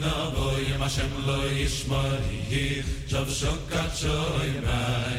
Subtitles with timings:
[0.00, 2.20] na boy ma shem lo ishmar
[2.50, 5.16] ye chav shokat choy bay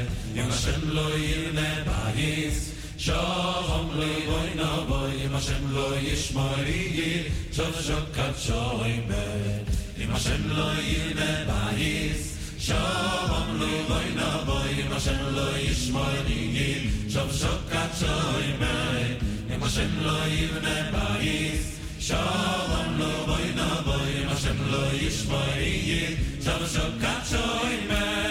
[0.47, 1.51] ma shem lo ir
[1.87, 2.59] bayis
[3.05, 10.17] shom le boy na boy ma shem lo ishmar ye chav shokat choy bay ma
[10.25, 12.21] shem lo ir bayis
[12.67, 16.69] shom le boy na boy ma shem lo ishmar ye
[17.13, 20.55] chav shokat choy bay ma shem lo ir
[20.95, 28.30] bayis Shalom lo boy na boy, Hashem lo yishmariye, Shalom shokach shoymer.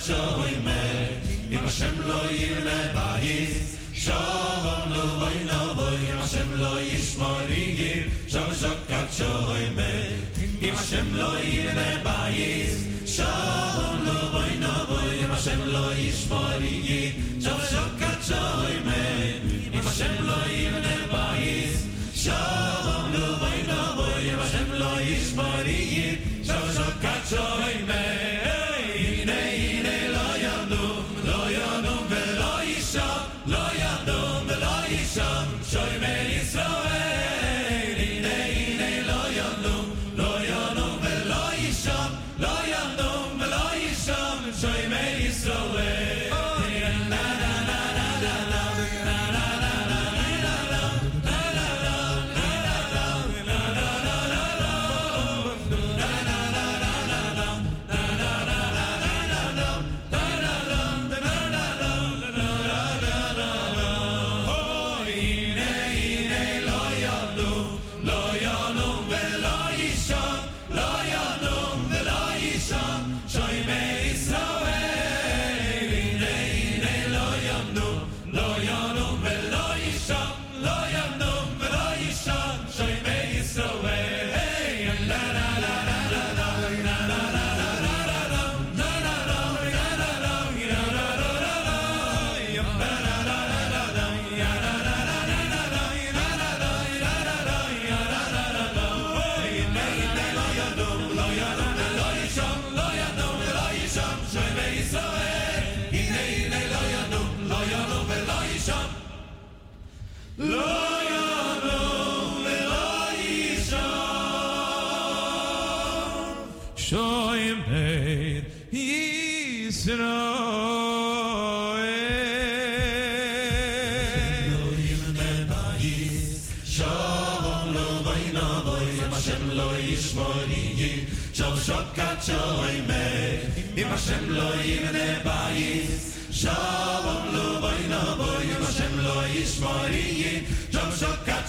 [0.00, 0.80] shoy me
[1.56, 8.48] im shem lo yirne bayis shalom lo vay no vay im shem lo yishmorigir shom
[8.60, 9.92] shokat shoy me
[10.68, 12.80] im shem lo yirne bayis
[13.16, 15.34] shalom lo vay no vay im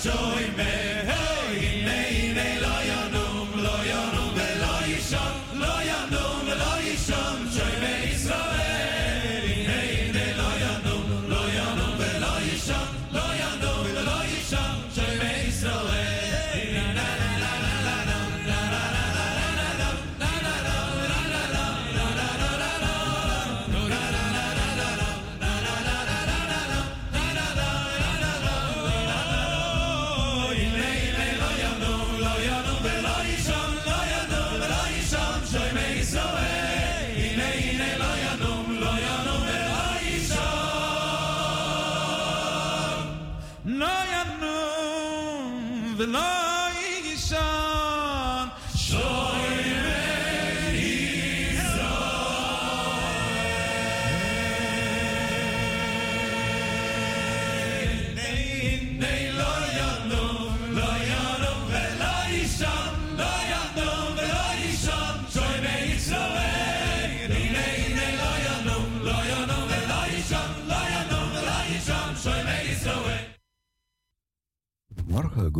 [0.01, 0.40] joy.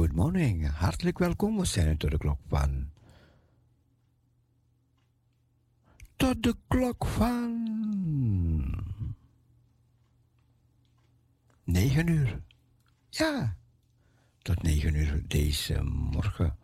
[0.02, 0.68] good morning.
[0.68, 1.58] Hartelijk welkom.
[1.58, 2.90] We zijn tot de klok van.
[6.16, 7.54] Tot de klok van.
[11.64, 12.42] 9 uur.
[13.10, 13.56] Ja,
[14.42, 16.58] tot 9 uur deze morgen.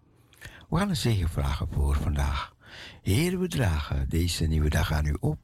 [0.70, 2.56] We gaan een zegen vragen voor vandaag.
[3.02, 5.40] Heer, we dragen deze nieuwe dag aan u op.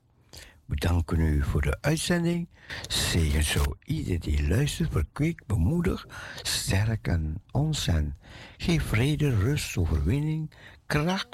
[0.74, 2.48] We danken u voor de uitzending.
[2.88, 6.08] Zegen zo ieder die luistert, verkweek, bemoedig,
[6.42, 8.18] sterken ons en
[8.58, 10.52] geef vrede, rust, overwinning,
[10.86, 11.28] kracht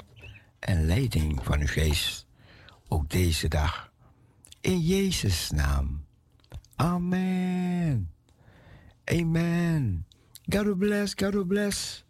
[0.58, 2.26] en leiding van uw geest.
[2.88, 3.92] Ook deze dag.
[4.60, 6.04] In Jezus' naam.
[6.76, 8.10] Amen.
[9.04, 10.06] Amen.
[10.48, 12.04] God bless, God bless.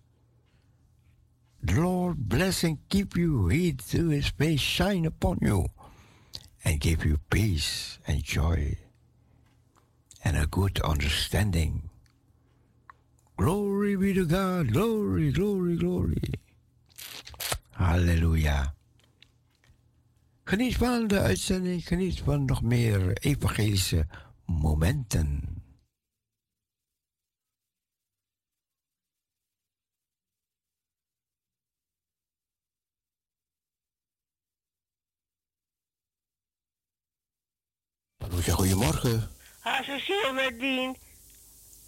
[1.65, 3.53] The Lord bless and keep you.
[3.53, 5.69] He do his face shine upon you
[6.65, 8.77] and give you peace and joy
[10.25, 11.91] and a good understanding.
[13.37, 14.73] Glory be to God.
[14.73, 16.35] Glory, glory, glory.
[17.71, 18.75] Halleluja.
[20.45, 21.87] Geniet van de uitzending.
[21.87, 24.07] Geniet van nog meer evangelische
[24.47, 25.50] momenten.
[38.31, 39.31] Parousia, goedemorgen.
[39.61, 40.97] Ha, Cecile met Dien.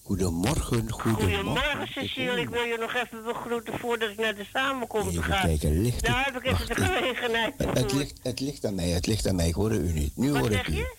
[0.03, 1.37] Goedemorgen, goedemorgen.
[1.37, 2.41] Goedemorgen, Cecile.
[2.41, 5.41] Ik wil je nog even begroeten voordat ik naar de samenkomst Even ga.
[5.41, 7.99] kijken, ligt Daar heb ik even de gelegenheid Het, het voor.
[8.01, 9.49] ligt, het ligt aan mij, het ligt aan mij.
[9.49, 10.17] Ik hoorde u niet.
[10.17, 10.75] Nu Wat hoor ik u.
[10.77, 10.97] je?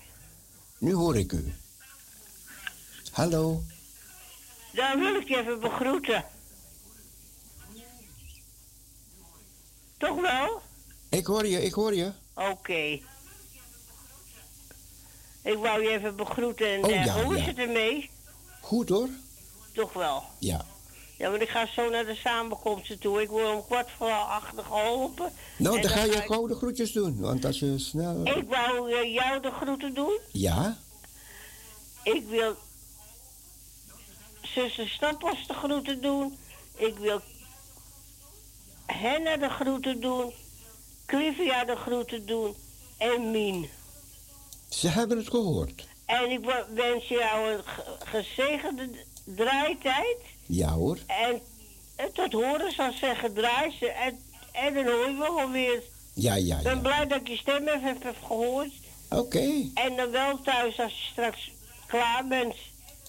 [0.78, 1.54] Nu hoor ik u.
[3.12, 3.64] Hallo.
[4.74, 6.26] Dan wil ik je even begroeten.
[9.98, 10.62] Toch wel?
[11.10, 12.12] Ik hoor je, ik hoor je.
[12.34, 13.00] Oké.
[15.44, 18.10] Ik wou je even begroeten en Oh, eh, ja, hoe is het ermee?
[18.62, 19.10] Goed hoor.
[19.74, 20.24] Toch wel.
[20.40, 20.66] Ja.
[21.18, 23.22] Ja, want ik ga zo naar de samenkomsten toe.
[23.22, 25.32] Ik word om kwart voor acht geholpen.
[25.58, 27.20] Nou, dan ga je ik- gauw de groetjes doen.
[27.20, 28.26] Want als je snel...
[28.28, 30.20] Ik wou eh, jou de groeten doen.
[30.32, 30.78] Ja?
[32.04, 32.56] Ik wil
[34.42, 36.38] zuster Stampas de groeten doen.
[36.76, 37.22] Ik wil
[38.86, 40.34] Henna de groeten doen.
[41.06, 42.56] Clivia de groeten doen.
[42.98, 43.70] En Mien.
[44.74, 45.86] Ze hebben het gehoord.
[46.06, 46.40] En ik
[46.74, 48.90] wens jou een ge- gezegende
[49.26, 50.18] draaitijd.
[50.46, 50.98] Ja hoor.
[51.08, 51.42] En,
[52.14, 53.88] tot horen zal zeggen, draai ze.
[53.90, 54.20] En,
[54.52, 55.84] en dan hoor je wel weer.
[56.14, 56.82] Ja, ja, Ik ben ja.
[56.82, 58.72] blij dat ik je stem even heb gehoord.
[59.10, 59.50] Oké.
[59.74, 61.52] En dan wel thuis als je straks
[61.88, 62.56] klaar bent.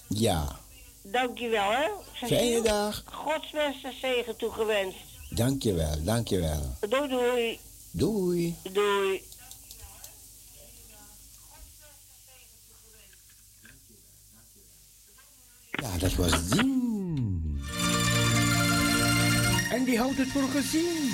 [0.07, 0.59] Ja.
[1.01, 1.87] Dankjewel, hè.
[2.27, 3.03] Fijne dag.
[3.05, 4.97] Gods beste zegen toegewenst.
[5.29, 6.61] Dankjewel, dankjewel.
[6.89, 7.59] Doei, doei.
[7.91, 8.55] Doei.
[8.71, 9.23] Doei.
[15.75, 17.59] Ja, dat was Dien.
[19.71, 21.11] En die houdt het voor gezien.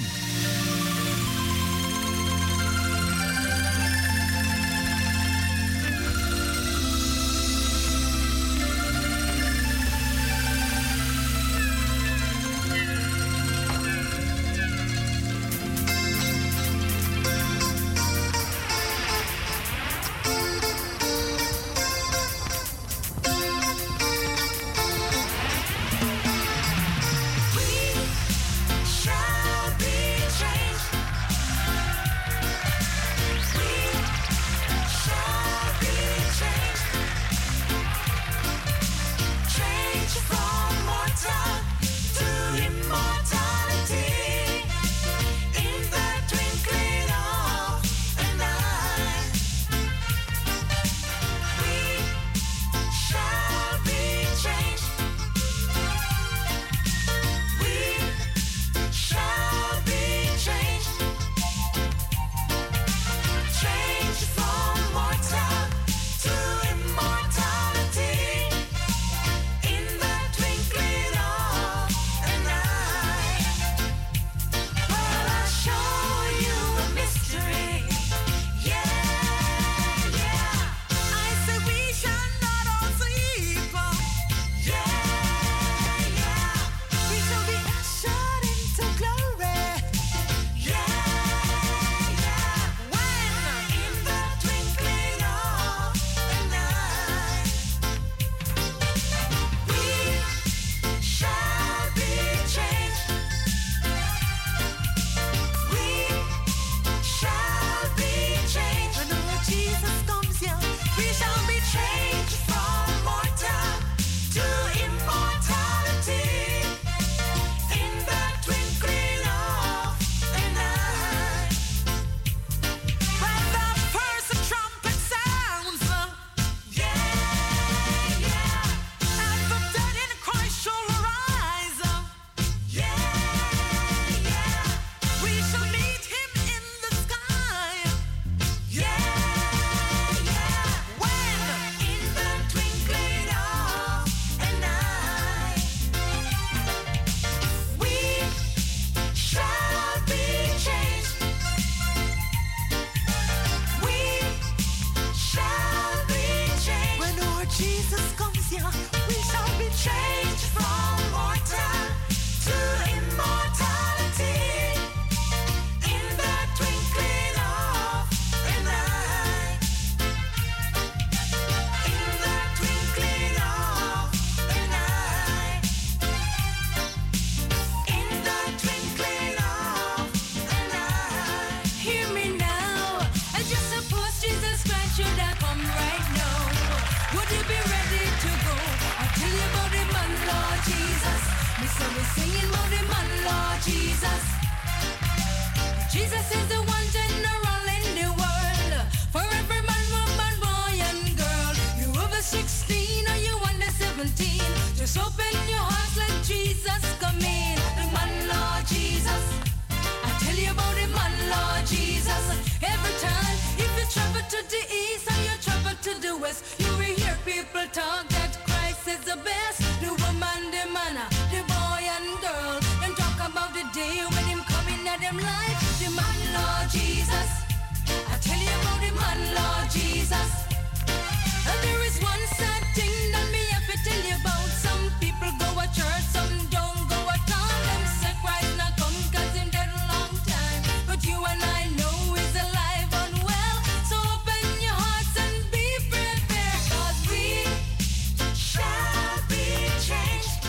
[204.81, 205.90] Just open your hearts,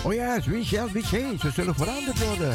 [0.05, 1.43] Oh ja, we shall be changed.
[1.43, 2.55] We zullen veranderd worden.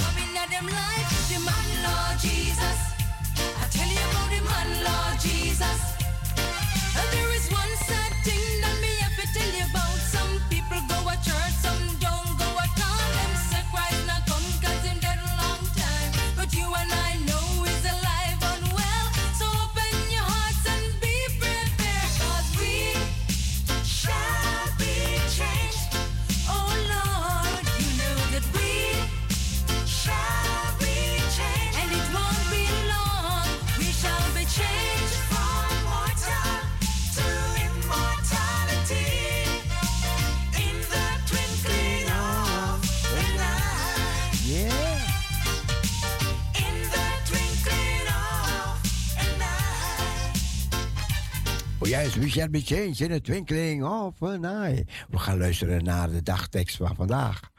[52.46, 54.86] Changed in a twinkling of an eye.
[55.10, 57.52] We gaan luisteren naar de dagtekst van vandaag.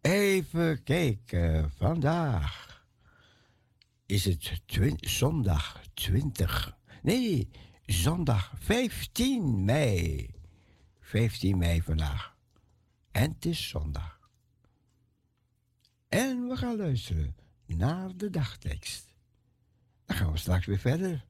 [0.00, 2.84] Even kijken, vandaag
[4.06, 4.62] is het
[5.00, 6.76] zondag 20.
[7.02, 7.48] Nee,
[7.86, 10.30] zondag 15 mei.
[11.00, 12.36] 15 mei vandaag.
[13.10, 14.20] En het is zondag.
[16.08, 19.14] En we gaan luisteren naar de dagtekst.
[20.06, 21.24] Dan gaan we straks weer verder.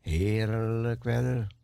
[0.00, 1.62] Heerlijk verder.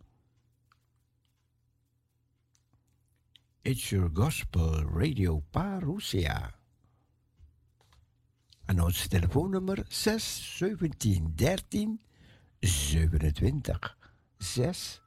[3.63, 6.51] It's your gospel radio Parousia.
[8.67, 12.01] En ons telefoonnummer 6 17 13
[12.61, 13.97] 27.
[14.39, 15.03] 6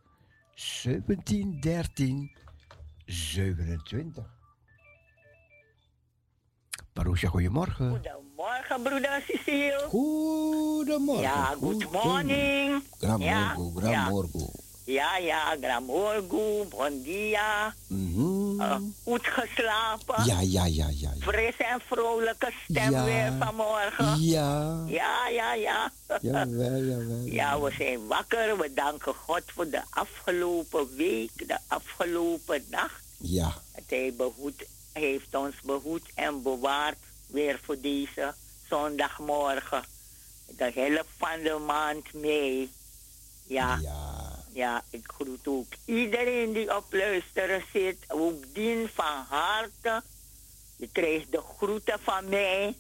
[0.54, 2.32] 17 13
[3.06, 4.26] 27.
[6.94, 7.90] Parousia, goedemorgen.
[7.90, 9.86] Goedemorgen, broeder Cecile.
[9.90, 11.24] Goedemorgen.
[11.24, 12.82] Ja, good morning.
[13.00, 14.63] Ja, Gramorgo, ja.
[14.86, 17.74] Ja, ja, gramorgo, bon dia.
[18.60, 20.26] Eh, goed geslapen.
[20.26, 20.90] Ja, ja, ja, ja.
[20.96, 21.10] ja.
[21.20, 23.04] Fris en vrolijke stem Ja.
[23.04, 24.22] weer vanmorgen.
[24.22, 24.84] Ja.
[24.88, 25.92] Ja, ja, ja.
[26.22, 27.22] Jawel, jawel.
[27.26, 28.58] Ja, we zijn wakker.
[28.58, 33.04] We danken God voor de afgelopen week, de afgelopen nacht.
[33.18, 33.54] Ja.
[33.76, 38.34] Dat hij behoed, heeft ons behoed en bewaard weer voor deze
[38.70, 39.84] zondagmorgen.
[40.58, 42.06] De helft van de maand.
[43.48, 44.13] Ja, Ja.
[44.54, 47.98] Ja, ik groet ook iedereen die op luisteren zit.
[48.08, 50.04] Ook Dien van harte.
[50.76, 52.76] Je krijgt de groeten van mij.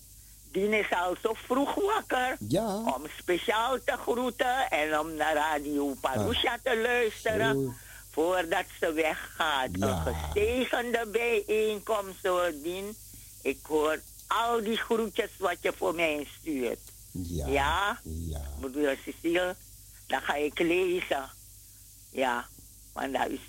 [0.51, 2.37] Dien is al zo vroeg wakker.
[2.47, 2.75] Ja.
[2.75, 7.53] Om speciaal te groeten en om naar Radio Parusha te luisteren.
[7.53, 7.73] Zo.
[8.11, 9.69] Voordat ze weggaat.
[9.71, 10.05] Ja.
[10.05, 12.95] Een gezegende bijeenkomst hoor, Dien.
[13.41, 16.79] Ik hoor al die groetjes wat je voor mij stuurt.
[17.11, 17.47] Ja.
[17.47, 17.99] Ja?
[18.03, 18.41] Ja.
[18.59, 19.55] Broeder Cecile,
[20.07, 21.29] dan ga ik lezen.
[22.13, 22.47] Ja,
[22.93, 23.39] want u,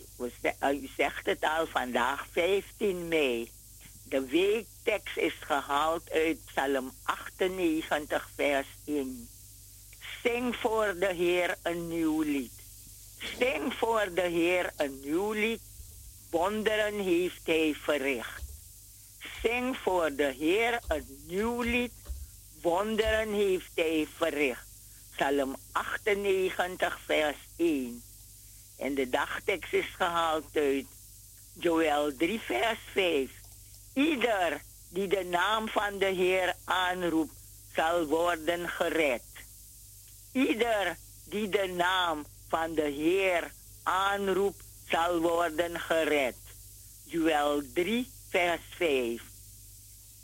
[0.43, 3.51] ze- u zegt het al, vandaag 15 mei.
[4.09, 9.29] De weektekst is gehaald uit Psalm 98, vers 1.
[10.23, 12.53] Zing voor de Heer een nieuw lied.
[13.39, 15.61] Zing voor de Heer een nieuw lied.
[16.31, 18.43] Wonderen heeft Hij verricht.
[19.43, 21.93] Zing voor de Heer een nieuw lied.
[22.63, 24.67] Wonderen heeft Hij verricht.
[25.17, 28.03] Psalm 98, vers 1.
[28.77, 30.87] En de dagtekst is gehaald uit
[31.53, 33.31] Joel 3, vers 5.
[33.93, 37.35] Ieder die de naam van de Heer aanroept,
[37.75, 39.23] zal worden gered.
[40.33, 43.51] Ieder die de naam van de Heer
[43.83, 46.37] aanroept, zal worden gered.
[47.05, 49.23] Joel 3, vers 5.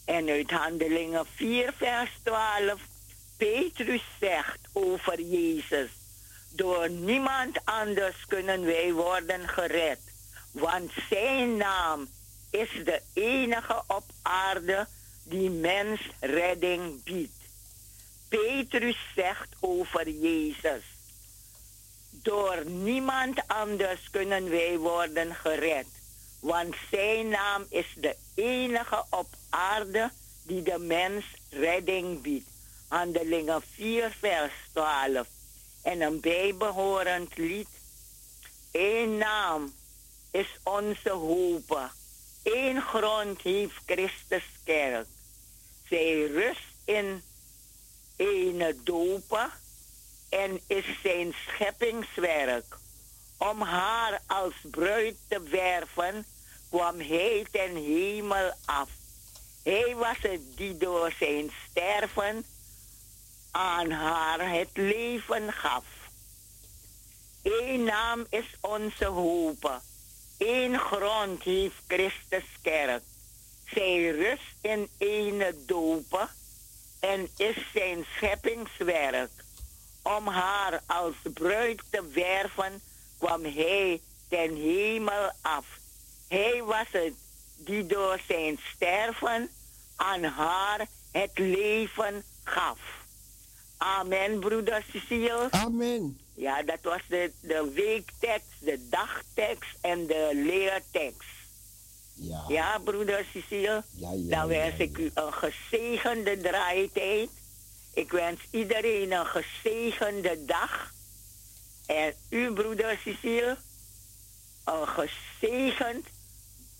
[0.04, 2.80] En uit Handelingen 4, vers 12.
[3.36, 5.90] Petrus zegt over Jezus.
[6.52, 10.00] Door niemand anders kunnen wij worden gered.
[10.50, 12.08] Want zijn naam
[12.50, 14.86] is de enige op aarde
[15.22, 17.38] die mens redding biedt.
[18.28, 20.82] Petrus zegt over Jezus.
[22.10, 25.86] Door niemand anders kunnen wij worden gered.
[26.40, 30.10] Want zijn naam is de enige op aarde
[30.42, 32.48] die de mens redding biedt.
[32.88, 35.26] Handelingen 4, vers 12.
[35.82, 37.68] En een bijbehorend lied.
[38.72, 39.74] Eén naam
[40.30, 41.90] is onze hoop.
[42.42, 45.06] Eén grond heeft Christus kerk.
[45.88, 47.22] Zij rust in
[48.16, 49.50] ene dopen
[50.28, 52.78] en is zijn scheppingswerk.
[53.36, 56.26] Om haar als bruid te werven,
[56.68, 58.88] kwam hij ten hemel af.
[59.62, 62.44] Hij was het die door zijn sterven
[63.50, 65.84] aan haar het leven gaf.
[67.42, 69.80] Eén naam is onze hoop.
[70.38, 73.02] Eén grond heeft Christus kerk.
[73.72, 76.28] Zij rust in ene dopen
[77.00, 79.30] en is zijn scheppingswerk.
[80.02, 82.82] Om haar als bruid te werven
[83.18, 85.66] kwam hij ten hemel af.
[86.28, 87.14] Hij was het
[87.56, 89.50] die door zijn sterven
[89.96, 92.78] aan haar het leven gaf.
[93.80, 95.48] Amen, broeder Cecile.
[95.50, 96.18] Amen.
[96.34, 101.28] Ja, dat was de, de weektekst, de dagtekst en de leertekst.
[102.14, 102.44] Ja.
[102.48, 103.82] Ja, broeder Cecile.
[103.96, 107.28] Ja, ja, Dan wens ik u een gezegende draaitijd.
[107.94, 110.92] Ik wens iedereen een gezegende dag.
[111.86, 113.56] En u, broeder Cecile,
[114.64, 116.06] een gezegend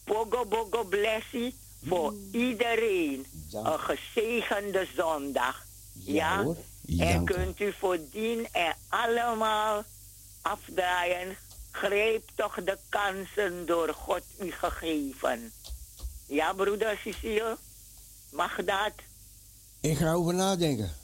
[0.04, 1.54] Bogo Bogo Blessie
[1.86, 3.26] voor iedereen.
[3.50, 3.66] Dank.
[3.66, 5.66] Een gezegende zondag.
[5.92, 6.44] Ja.
[6.98, 9.83] En kunt u voordien er allemaal
[10.42, 11.37] afdraaien.
[11.70, 15.53] Grijp toch de kansen door God u gegeven.
[16.26, 17.57] Ja, broeder Cecile?
[18.31, 18.92] Mag dat?
[19.81, 20.92] Ik ga over nadenken.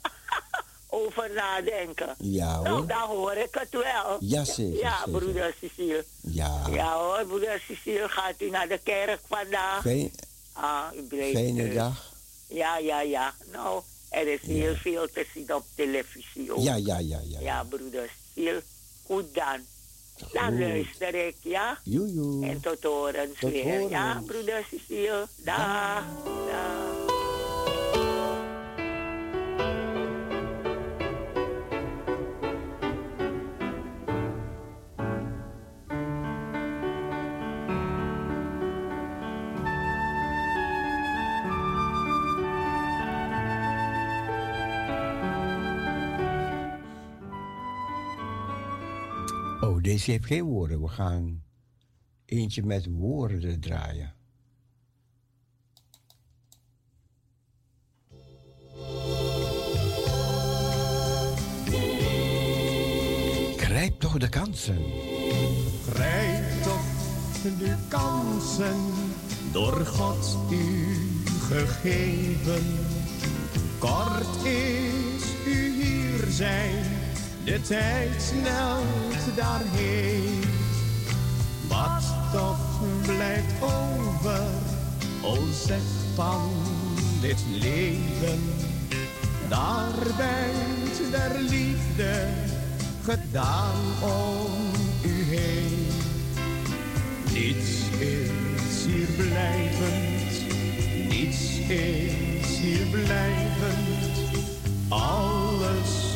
[0.89, 2.15] Over nadenken.
[2.17, 2.87] Ja Nou, hoor.
[2.87, 4.17] dan hoor ik het wel.
[4.19, 5.01] Ja, zeker.
[5.11, 6.05] broeder Cecile.
[6.21, 6.61] Ja.
[6.71, 9.81] Ja hoor, broeder Cecile, gaat u naar de kerk vandaag?
[9.81, 10.11] Fijn,
[10.53, 12.13] Ah, u fijne dag.
[12.47, 13.33] Ja, ja, ja.
[13.51, 16.63] Nou, er is heel veel te zien op televisie ook.
[16.63, 17.39] Ja, ja, ja, ja.
[17.39, 18.63] Ja, broeder Cecile.
[19.03, 19.59] Goed dan.
[20.33, 21.79] Dan luister ik, ja?
[21.83, 22.45] Joejoe.
[22.45, 23.89] En tot horens Tot weer.
[23.89, 24.25] Ja, horens.
[24.25, 25.27] broeder Cecile.
[25.43, 26.03] Dag.
[26.51, 27.05] Dag.
[49.97, 50.81] Deze heeft geen woorden.
[50.81, 51.43] We gaan
[52.25, 54.13] eentje met woorden draaien.
[63.57, 64.77] Grijp toch de kansen.
[65.89, 66.85] Grijp toch
[67.41, 68.79] de kansen
[69.51, 70.97] door God u
[71.39, 72.63] gegeven.
[73.79, 76.96] Kort is u hier zijn,
[77.47, 80.43] de tijd snelt daarheen.
[81.67, 84.43] Wat toch blijft over,
[85.21, 85.81] o zeg
[86.15, 86.51] van
[87.21, 88.39] dit leven.
[89.49, 92.27] Daar bent der liefde
[93.03, 94.51] gedaan om
[95.05, 95.87] u heen.
[97.33, 100.41] Niets is hier blijvend,
[101.09, 104.35] niets is hier blijvend.
[104.89, 106.06] Alles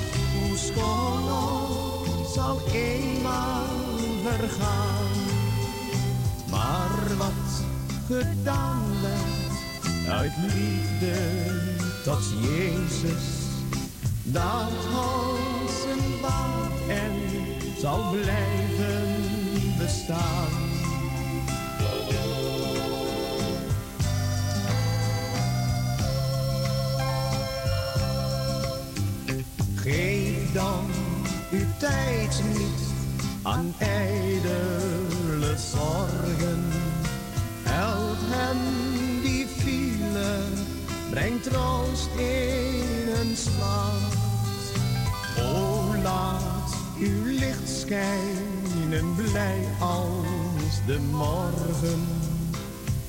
[0.51, 3.65] moest gewoon zal eenmaal
[4.23, 5.11] vergaan.
[6.49, 7.63] Maar wat
[8.07, 11.19] gedaan werd uit liefde
[12.03, 13.23] tot Jezus,
[14.23, 17.11] dat houdt zijn band en
[17.79, 19.15] zal blijven
[19.77, 20.61] bestaan
[30.53, 30.85] dan
[31.51, 32.81] uw tijd niet
[33.41, 36.63] aan ijdele zorgen?
[37.63, 38.57] Help hem
[39.21, 40.39] die file,
[41.09, 44.13] breng troost in een slaap.
[45.39, 52.07] O laat uw licht schijnen, blij als de morgen.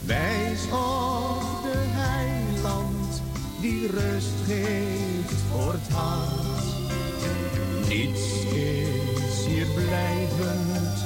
[0.07, 3.22] Wijs op de heiland
[3.61, 6.51] die rust geeft voor het hart.
[7.93, 11.05] Niets is hier blijvend,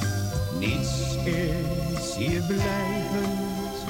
[0.58, 3.84] niets is hier blijvend.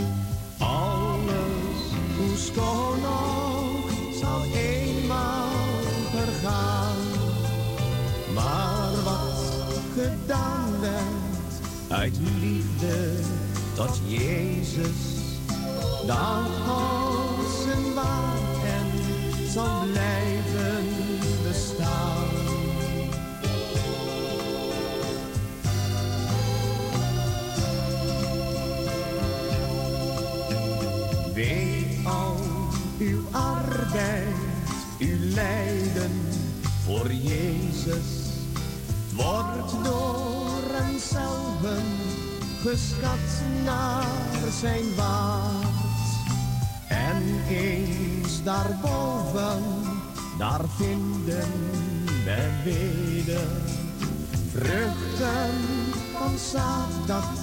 [0.58, 1.80] Alles,
[2.16, 3.90] hoe schoon ook,
[4.20, 5.48] zal eenmaal
[6.10, 6.96] vergaan.
[8.34, 13.12] Maar wat gedaan werd uit liefde
[13.74, 15.00] tot Jezus,
[16.06, 20.35] dat houdt zijn waard en zal blijven
[36.86, 38.08] voor Jezus.
[39.14, 41.84] Wordt door hem zelven
[42.62, 44.06] geschat naar
[44.60, 46.04] zijn waard.
[46.88, 49.62] En eens daarboven,
[50.38, 51.52] daar vinden
[52.24, 53.46] we weder
[54.50, 55.54] vruchten
[56.12, 57.40] van zaad dat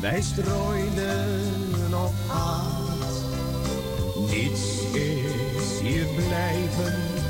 [0.00, 2.92] wij strooiden op aard.
[4.30, 4.62] Niets
[4.92, 7.21] is hier blijvend,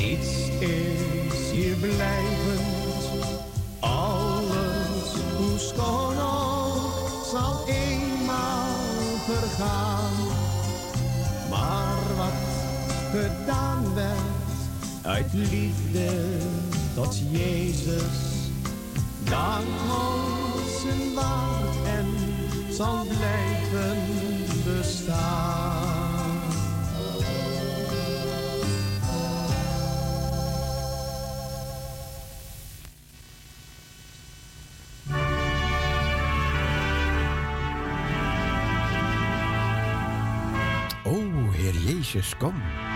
[0.00, 3.28] niets is hier blijvend.
[3.80, 8.68] Alles, hoe schoon ook, zal eenmaal
[9.26, 10.12] vergaan.
[11.50, 12.40] Maar wat
[13.12, 14.18] gedaan werd
[15.02, 16.38] uit liefde
[16.94, 18.50] tot Jezus,
[19.24, 22.06] dat houdt zijn waard en
[22.74, 23.98] zal blijven
[24.64, 25.99] bestaan.
[42.10, 42.89] Heer Jezus, kom.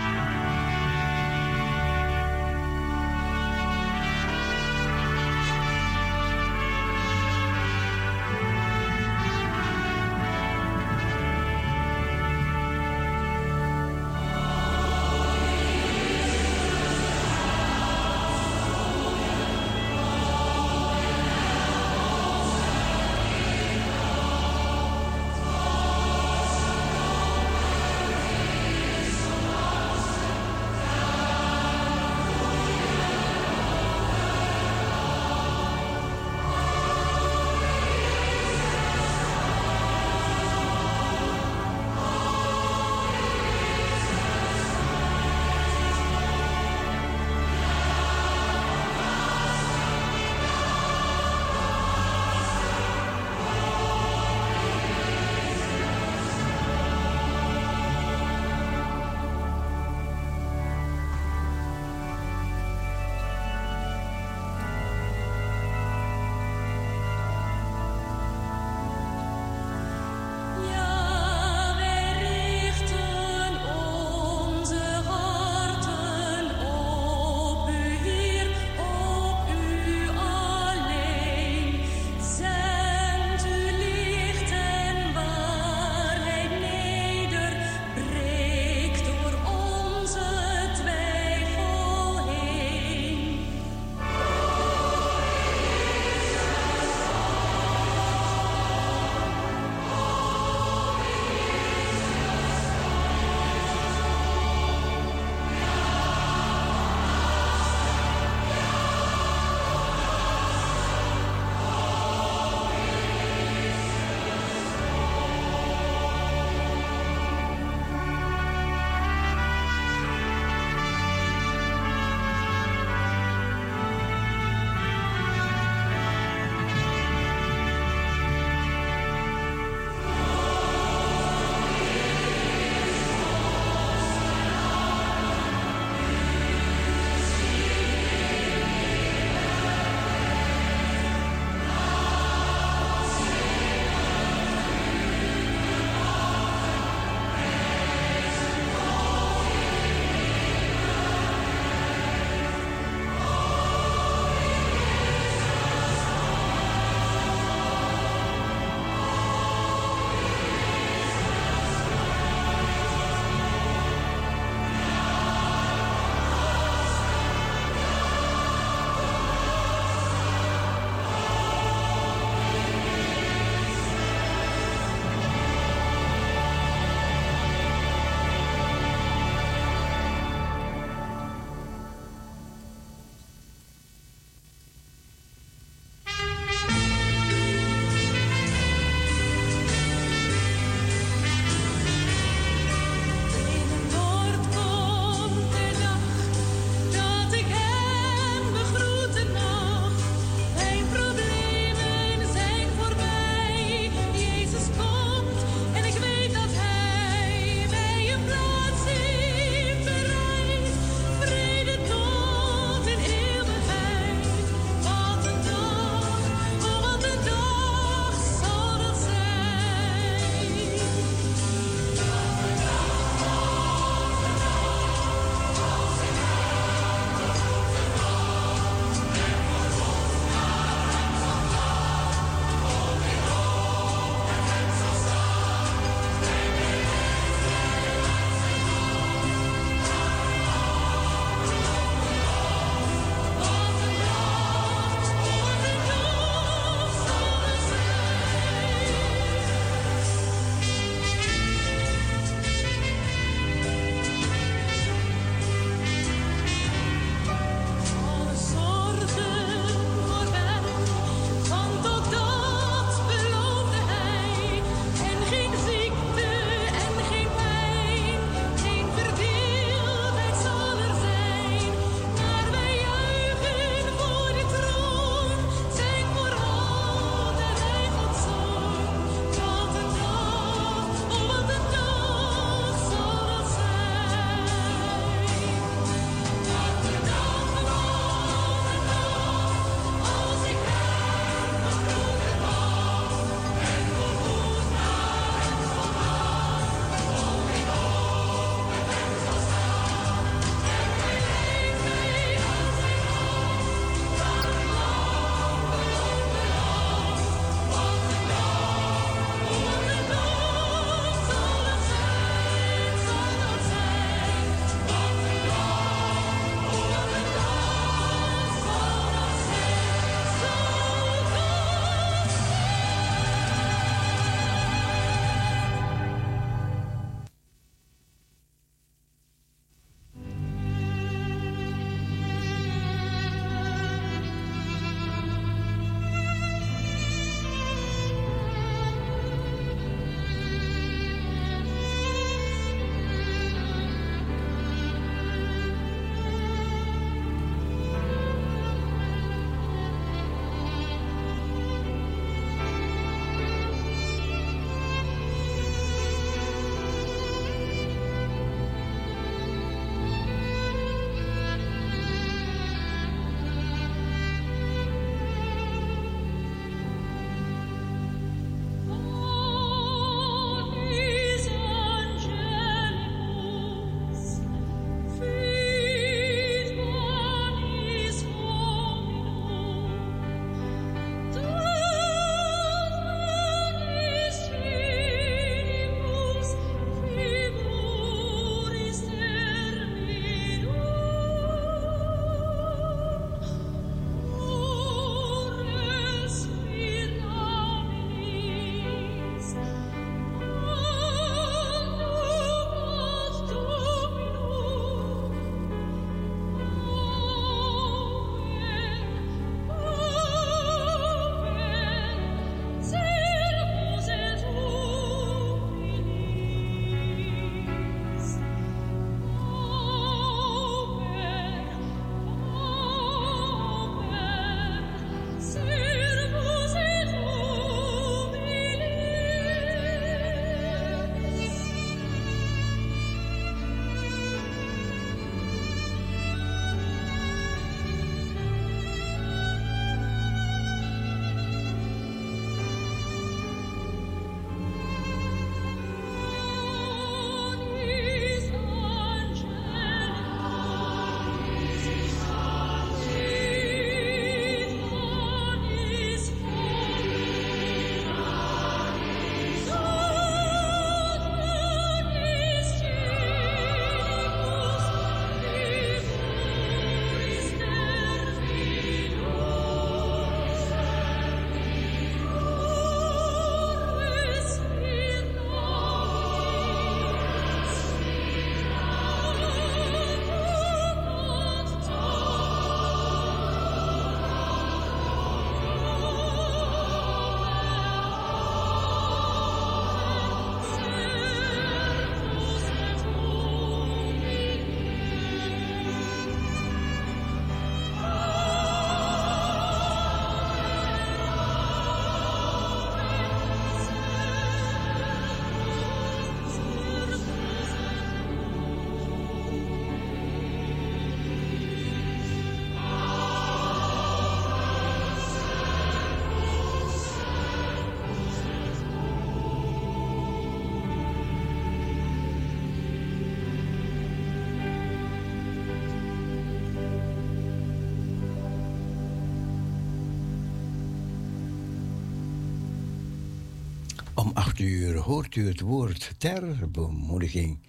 [535.05, 537.59] Hoort u het woord ter bemoediging.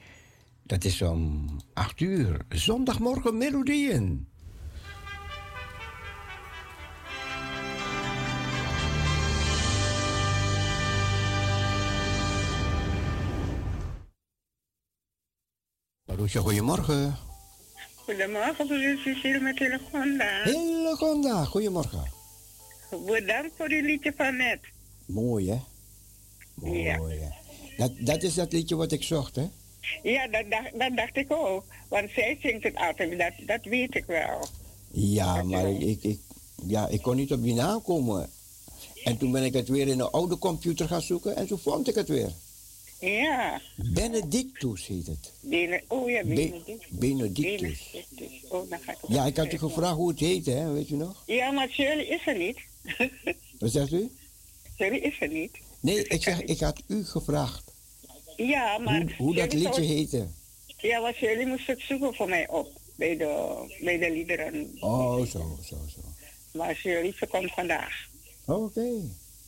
[0.62, 4.28] Dat is om acht uur, zondagmorgen melodieën.
[16.04, 17.16] Marusha, goedemorgen.
[17.94, 20.42] Goedemorgen, broer Cecile met Hillegonda.
[20.44, 22.04] Hillegonda, goedemorgen.
[23.06, 24.60] Bedankt voor uw liedje van net.
[25.06, 25.75] Mooi, hè?
[26.60, 26.98] Mooi, Ja.
[27.76, 29.46] Dat, dat is dat liedje wat ik zocht, hè?
[30.02, 31.64] Ja, dat, dacht- dat dacht ik ook.
[31.88, 34.46] Want zij zingt het altijd, dat, dat weet ik wel.
[34.90, 36.20] Ja, maar ik, ik, ik-
[36.66, 38.30] ja, ik kon niet op die naam komen.
[39.04, 41.88] En toen ben ik het weer in een oude computer gaan zoeken en toen vond
[41.88, 42.32] ik het weer.
[43.00, 45.32] Ja, Benedictus heet het.
[45.40, 46.86] Bene, oh ja, Be- Benedict.
[46.90, 47.90] Benedictus.
[47.92, 48.50] Benedictus.
[48.50, 50.72] Oh, dan ga ik Ja, ik had u gevraagd hoe het heet, hè?
[50.72, 51.22] Weet je nog?
[51.26, 52.58] Ja, maar Shirley is er niet.
[53.58, 54.10] Wat zegt u?
[54.76, 55.56] Shirley is er niet.
[55.86, 57.72] Nee, ik zeg, ik had u gevraagd
[58.36, 59.00] Ja, maar...
[59.00, 60.26] hoe, hoe dat liedje zou- heette.
[60.78, 62.72] Ja, maar Shirley moest het zoeken voor mij op.
[62.96, 63.26] Bij de,
[63.80, 64.76] bij de liederen.
[64.80, 66.00] Oh, zo, zo, zo.
[66.58, 68.08] Maar Shirley, ze komt vandaag.
[68.46, 68.88] Oké.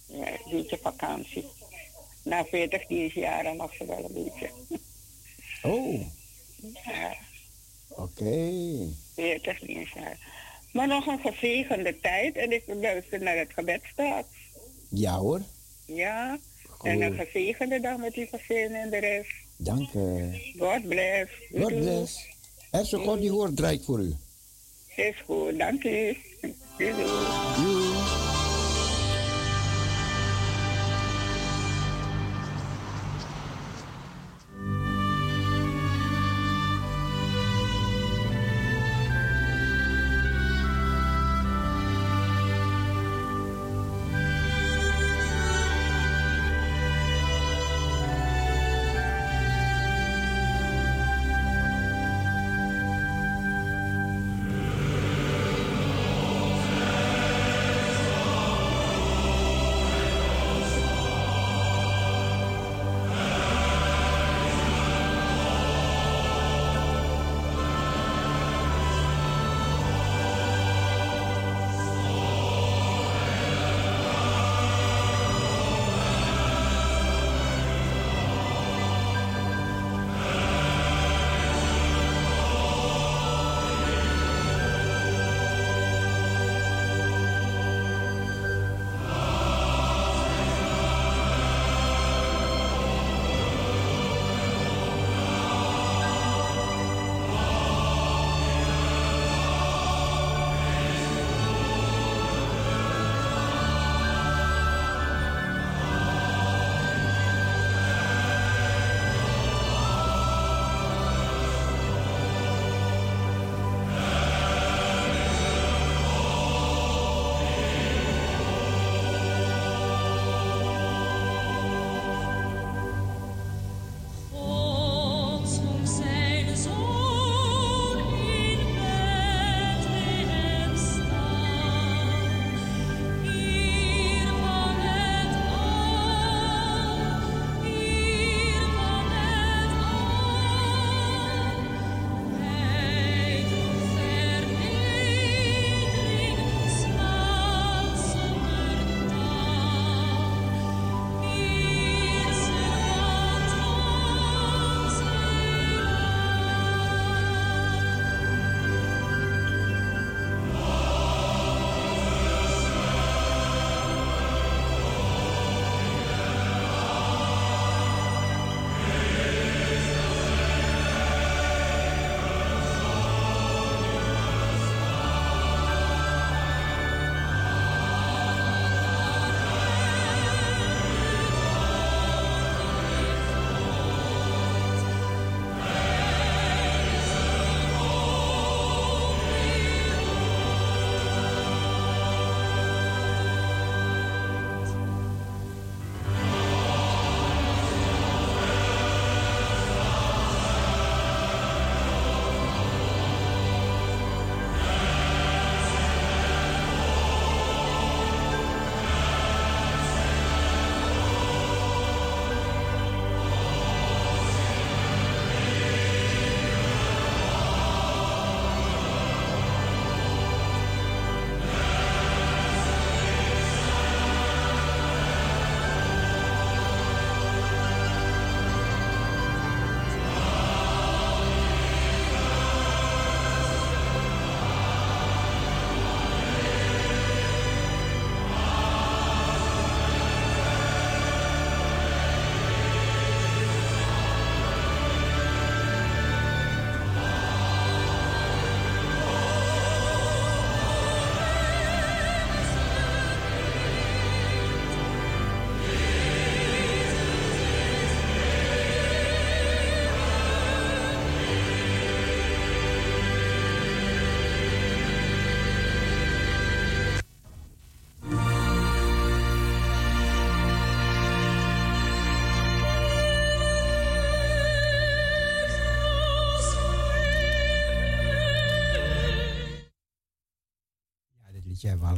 [0.07, 1.45] Ja, een beetje vakantie.
[2.25, 4.51] Na 40 dienstjaren mag ze wel een beetje.
[5.63, 6.01] Oh,
[6.85, 7.15] Ja,
[7.89, 8.53] oké.
[9.15, 10.19] 40 dienstjaren.
[10.73, 13.83] Maar nog een gezegende tijd en ik luister naar het gebed.
[14.91, 15.43] Ja hoor,
[15.89, 16.39] Ja,
[16.83, 19.31] en een gezegende dag met uw gezin en de rest.
[19.57, 20.31] dank u.
[20.59, 21.31] God bless.
[21.53, 22.27] God bless.
[22.73, 24.15] Is een God die hoort, draait voor u.
[24.97, 26.17] Is goed, dank u.
[26.77, 27.78] Doei,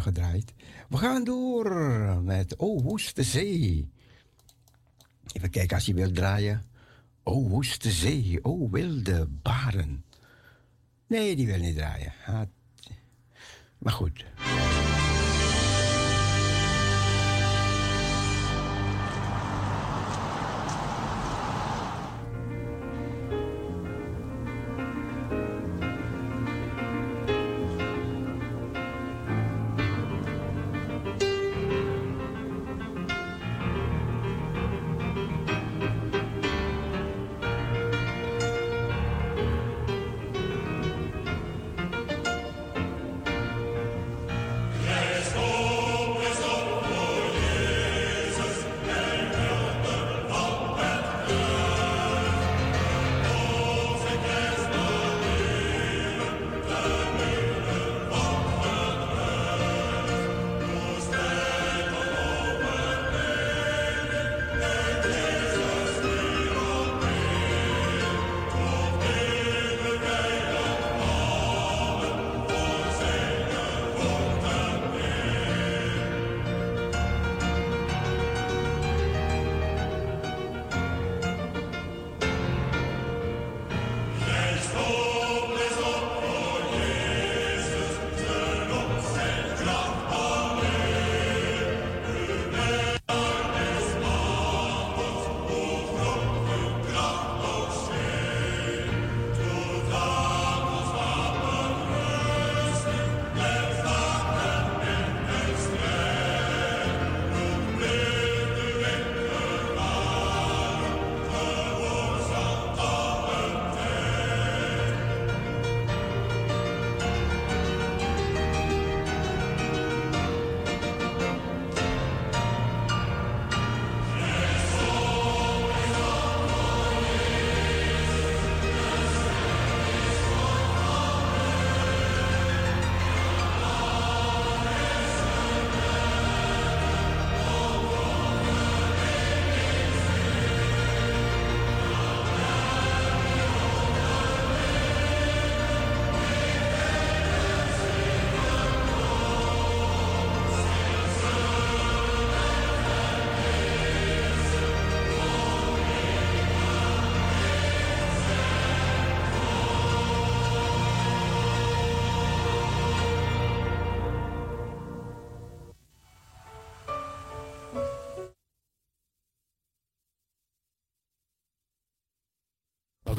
[0.00, 0.52] gedraaid.
[0.88, 1.74] We gaan door
[2.22, 3.90] met O Woeste Zee.
[5.32, 6.62] Even kijken als je wilt draaien.
[7.22, 10.04] O Woeste Zee, O Wilde Baren.
[11.06, 12.12] Nee, die wil niet draaien.
[13.78, 14.24] Maar goed.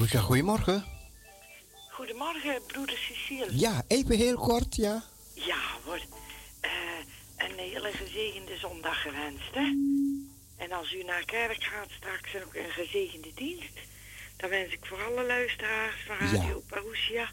[0.10, 0.84] Goedemorgen.
[1.90, 3.48] Goedemorgen, broeder Cecile.
[3.52, 5.04] Ja, even heel kort, ja.
[5.34, 6.00] Ja hoor,
[6.60, 6.70] Eh,
[7.38, 9.74] een hele gezegende zondag gewenst, hè?
[10.58, 13.78] En als u naar kerk gaat straks ook een gezegende dienst,
[14.38, 17.30] dan wens ik voor alle luisteraars van Radio Parousia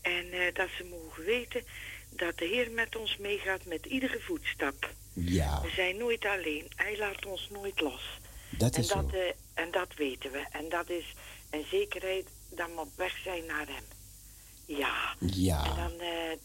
[0.00, 1.64] en eh, dat ze mogen weten
[2.10, 4.90] dat de Heer met ons meegaat met iedere voetstap.
[5.12, 6.66] Ja, We zijn nooit alleen.
[6.76, 8.02] Hij laat ons nooit los.
[8.50, 9.16] dat en, is dat, zo.
[9.16, 10.44] eh, en dat weten we.
[10.50, 11.14] En dat is
[11.50, 13.84] een zekerheid dat we op weg zijn naar hem.
[14.64, 15.14] Ja.
[15.20, 16.36] En Ja, dan, eh,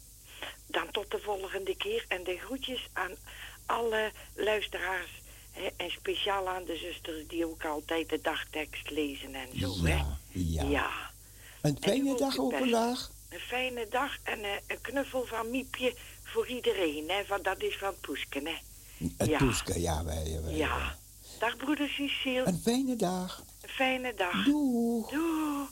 [0.67, 2.05] dan tot de volgende keer.
[2.07, 3.11] En de groetjes aan
[3.65, 5.09] alle luisteraars.
[5.51, 9.83] Hè, en speciaal aan de zusters die ook altijd de dagtekst lezen en zo.
[9.83, 9.93] Hè?
[9.95, 10.63] ja, ja.
[10.63, 10.89] ja.
[11.61, 13.11] Een En fijne dag ook vandaag.
[13.29, 17.09] Een fijne dag en eh, een knuffel van Miepje voor iedereen.
[17.09, 17.25] Hè?
[17.25, 18.55] Van, dat is van Poesken, hè?
[19.17, 19.37] Het Ja.
[19.37, 20.53] toeske, ja, wij, wij.
[20.55, 20.97] Ja.
[21.39, 22.45] Dag broeder Cecile.
[22.45, 23.43] Een fijne dag.
[23.75, 24.43] Fijne dag.
[24.45, 25.09] Doeg.
[25.09, 25.69] Doeg.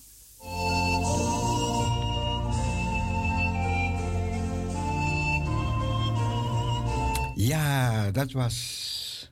[7.35, 9.31] Ja, dat was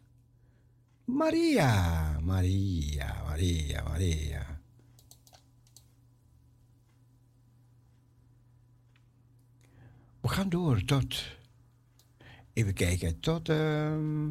[1.06, 2.20] Maria.
[2.20, 4.62] Maria, Maria, Maria.
[10.22, 11.24] We gaan door tot,
[12.54, 14.30] even kijken, tot, ehm,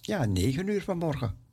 [0.00, 1.47] ja, negen uur vanmorgen.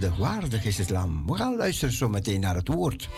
[0.00, 1.22] Waardig, waardig is het lam.
[1.26, 3.08] We gaan luisteren zo meteen naar het woord.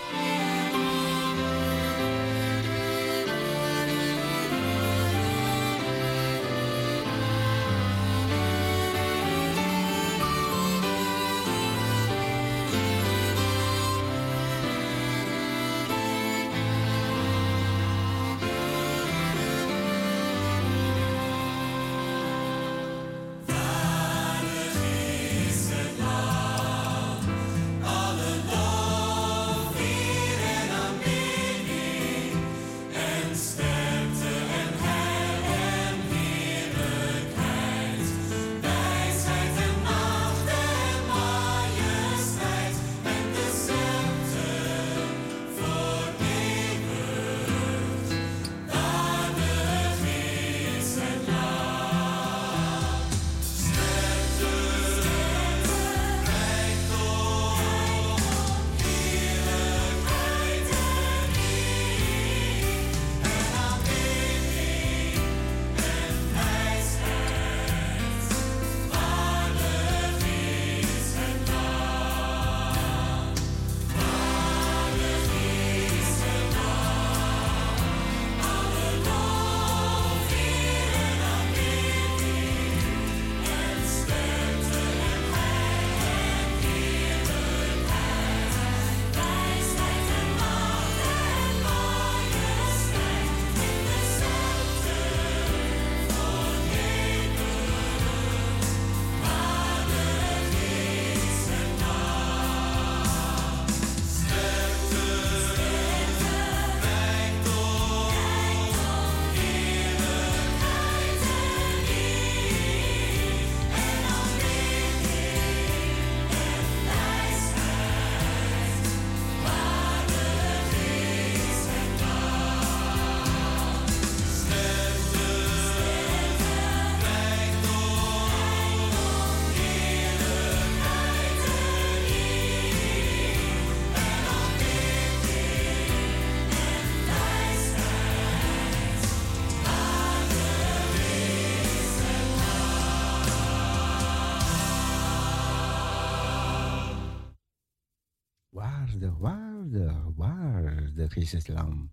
[151.17, 151.91] Is het lam.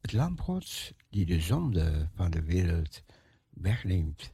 [0.00, 3.02] Het lam Gods die de zonde van de wereld
[3.50, 4.32] wegneemt.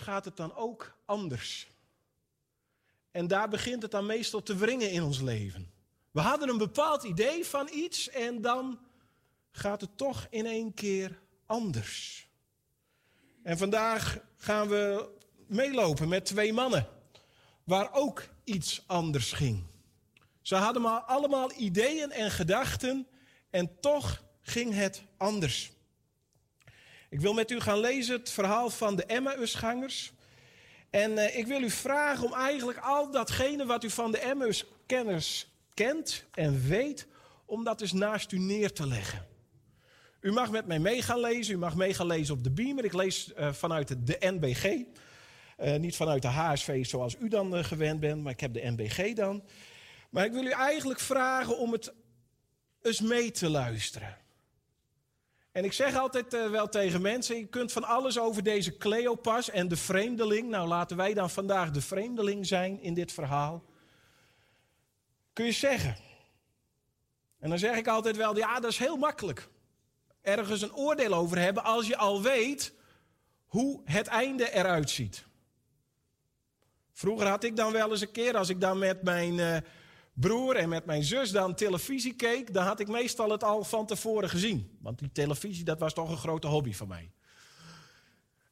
[0.00, 1.68] Gaat het dan ook anders.
[3.10, 5.70] En daar begint het dan meestal te wringen in ons leven.
[6.10, 8.78] We hadden een bepaald idee van iets en dan
[9.50, 12.28] gaat het toch in één keer anders.
[13.42, 15.08] En vandaag gaan we
[15.46, 16.88] meelopen met twee mannen
[17.64, 19.64] waar ook iets anders ging.
[20.42, 23.06] Ze hadden maar allemaal ideeën en gedachten
[23.50, 25.72] en toch ging het anders.
[27.08, 30.12] Ik wil met u gaan lezen het verhaal van de Emmausgangers.
[30.90, 35.46] En uh, ik wil u vragen om eigenlijk al datgene wat u van de Emmaus-kenners
[35.74, 37.06] kent en weet,
[37.44, 39.26] om dat eens naast u neer te leggen.
[40.20, 42.84] U mag met mij mee gaan lezen, u mag mee gaan lezen op de beamer.
[42.84, 44.84] Ik lees uh, vanuit de NBG,
[45.56, 49.12] eh, niet vanuit de HSV zoals u dan gewend bent, maar ik heb de NBG
[49.12, 49.44] dan.
[50.10, 51.92] Maar ik wil u eigenlijk vragen om het
[52.82, 54.16] eens mee te luisteren.
[55.52, 59.50] En ik zeg altijd uh, wel tegen mensen: je kunt van alles over deze Cleopas
[59.50, 60.48] en de vreemdeling.
[60.48, 63.64] Nou, laten wij dan vandaag de vreemdeling zijn in dit verhaal.
[65.32, 65.96] Kun je zeggen.
[67.38, 69.48] En dan zeg ik altijd wel: ja, dat is heel makkelijk.
[70.20, 72.72] Ergens een oordeel over hebben als je al weet
[73.46, 75.26] hoe het einde eruit ziet.
[76.92, 79.38] Vroeger had ik dan wel eens een keer, als ik dan met mijn.
[79.38, 79.56] Uh,
[80.20, 83.86] broer en met mijn zus dan televisie keek, dan had ik meestal het al van
[83.86, 84.78] tevoren gezien.
[84.80, 87.10] Want die televisie, dat was toch een grote hobby van mij.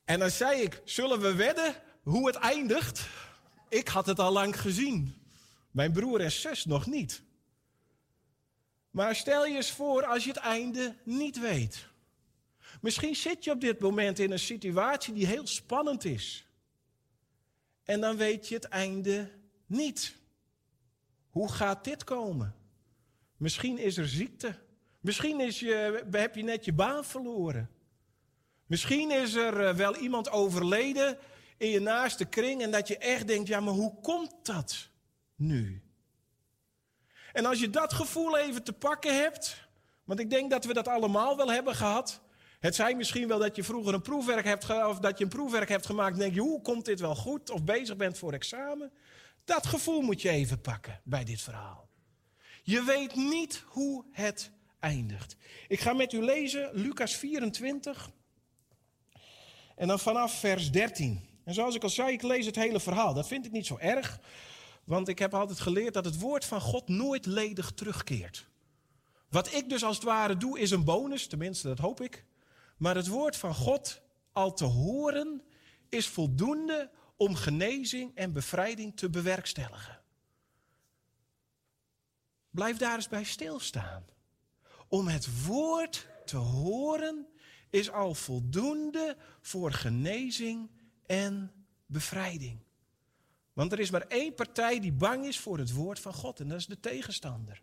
[0.05, 3.09] En dan zei ik, zullen we wedden hoe het eindigt?
[3.69, 5.15] Ik had het al lang gezien.
[5.71, 7.23] Mijn broer en zus nog niet.
[8.91, 11.87] Maar stel je eens voor als je het einde niet weet.
[12.81, 16.47] Misschien zit je op dit moment in een situatie die heel spannend is.
[17.85, 19.31] En dan weet je het einde
[19.67, 20.17] niet.
[21.37, 22.55] Hoe gaat dit komen?
[23.37, 24.55] Misschien is er ziekte.
[25.01, 27.71] Misschien is je, heb je net je baan verloren.
[28.67, 31.19] Misschien is er eh, wel iemand overleden
[31.57, 34.89] in je naaste kring en dat je echt denkt, ja maar hoe komt dat
[35.35, 35.83] nu?
[37.33, 39.69] En als je dat gevoel even te pakken hebt,
[40.05, 42.21] want ik denk dat we dat allemaal wel hebben gehad.
[42.61, 45.69] Het zijn misschien wel dat je vroeger een proefwerk hebt of dat je een proefwerk
[45.69, 47.51] hebt gemaakt en denk je, hoe komt dit wel goed?
[47.51, 48.93] Of bezig bent voor examen.
[49.47, 51.89] Dat gevoel moet je even pakken bij dit verhaal.
[52.63, 55.37] Je weet niet hoe het eindigt.
[55.69, 58.11] Ik ga met u lezen Lucas 24
[59.77, 61.29] en dan vanaf vers 13.
[61.45, 63.15] En zoals ik al zei, ik lees het hele verhaal.
[63.15, 64.21] Dat vind ik niet zo erg,
[64.85, 68.47] want ik heb altijd geleerd dat het woord van God nooit ledig terugkeert.
[69.29, 72.25] Wat ik dus als het ware doe, is een bonus, tenminste dat hoop ik.
[72.77, 74.01] Maar het woord van God
[74.33, 75.43] al te horen
[75.89, 80.03] is voldoende om genezing en bevrijding te bewerkstelligen.
[82.51, 84.05] Blijf daar eens bij stilstaan.
[84.89, 87.27] Om het woord te horen
[87.71, 90.71] is al voldoende voor genezing
[91.07, 91.53] en
[91.87, 92.65] bevrijding.
[93.53, 96.49] Want er is maar één partij die bang is voor het woord van God en
[96.49, 97.63] dat is de tegenstander.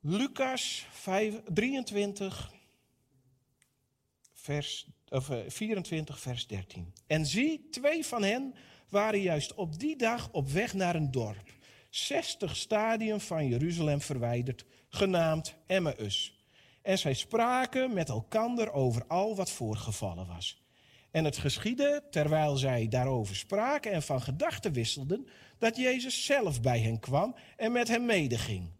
[0.00, 2.52] Lucas 5, 23,
[4.32, 6.92] vers, of, eh, 24, vers 13.
[7.06, 8.54] En zie, twee van hen
[8.88, 11.52] waren juist op die dag op weg naar een dorp,
[11.90, 16.38] 60 stadien van Jeruzalem verwijderd, genaamd Emmaus.
[16.82, 20.62] En zij spraken met elkander over al wat voorgevallen was.
[21.10, 25.26] En het geschiedde, terwijl zij daarover spraken en van gedachten wisselden,
[25.58, 28.70] dat Jezus zelf bij hen kwam en met hen medeging.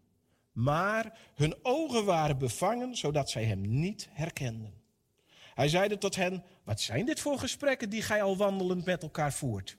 [0.51, 4.80] Maar hun ogen waren bevangen, zodat zij hem niet herkenden.
[5.53, 9.33] Hij zeide tot hen, wat zijn dit voor gesprekken die gij al wandelend met elkaar
[9.33, 9.77] voert?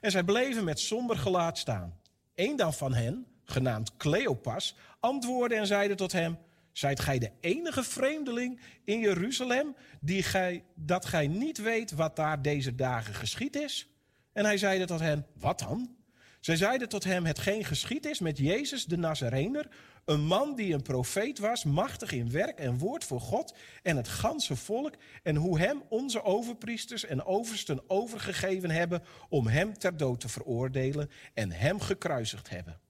[0.00, 1.98] En zij bleven met somber gelaat staan.
[2.34, 6.38] Eén dan van hen, genaamd Cleopas, antwoordde en zeide tot hem,
[6.72, 12.42] zijt gij de enige vreemdeling in Jeruzalem die gij, dat gij niet weet wat daar
[12.42, 13.88] deze dagen geschied is?
[14.32, 15.96] En hij zeide tot hen, wat dan?
[16.40, 19.68] Zij zeiden tot hem, hetgeen geschied is met Jezus de Nazarener,
[20.04, 24.08] een man die een profeet was, machtig in werk en woord voor God en het
[24.08, 30.20] ganse volk, en hoe hem onze overpriesters en oversten overgegeven hebben om hem ter dood
[30.20, 32.80] te veroordelen en hem gekruisigd hebben.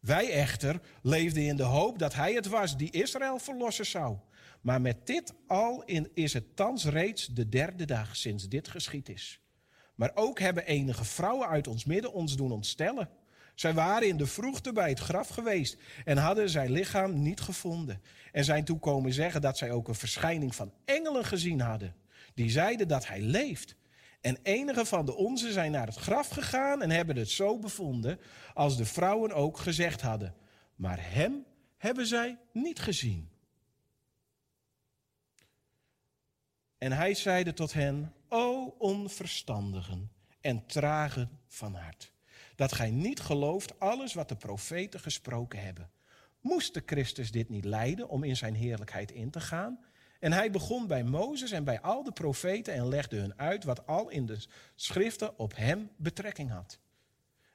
[0.00, 4.16] Wij echter leefden in de hoop dat hij het was die Israël verlossen zou.
[4.60, 9.08] Maar met dit al in is het thans reeds de derde dag sinds dit geschied
[9.08, 9.40] is.
[9.94, 13.08] Maar ook hebben enige vrouwen uit ons midden ons doen ontstellen.
[13.56, 18.02] Zij waren in de vroegte bij het graf geweest en hadden zijn lichaam niet gevonden.
[18.32, 21.94] En zijn toen komen zeggen dat zij ook een verschijning van engelen gezien hadden.
[22.34, 23.76] Die zeiden dat hij leeft.
[24.20, 28.20] En enige van de onze zijn naar het graf gegaan en hebben het zo bevonden
[28.54, 30.34] als de vrouwen ook gezegd hadden.
[30.74, 31.44] Maar hem
[31.76, 33.30] hebben zij niet gezien.
[36.78, 42.12] En hij zeide tot hen, o onverstandigen en tragen van hart,
[42.56, 45.90] dat gij niet gelooft alles wat de profeten gesproken hebben.
[46.40, 49.78] Moest de Christus dit niet lijden om in zijn heerlijkheid in te gaan?
[50.20, 53.86] En hij begon bij Mozes en bij al de profeten en legde hun uit wat
[53.86, 54.44] al in de
[54.74, 56.78] schriften op hem betrekking had.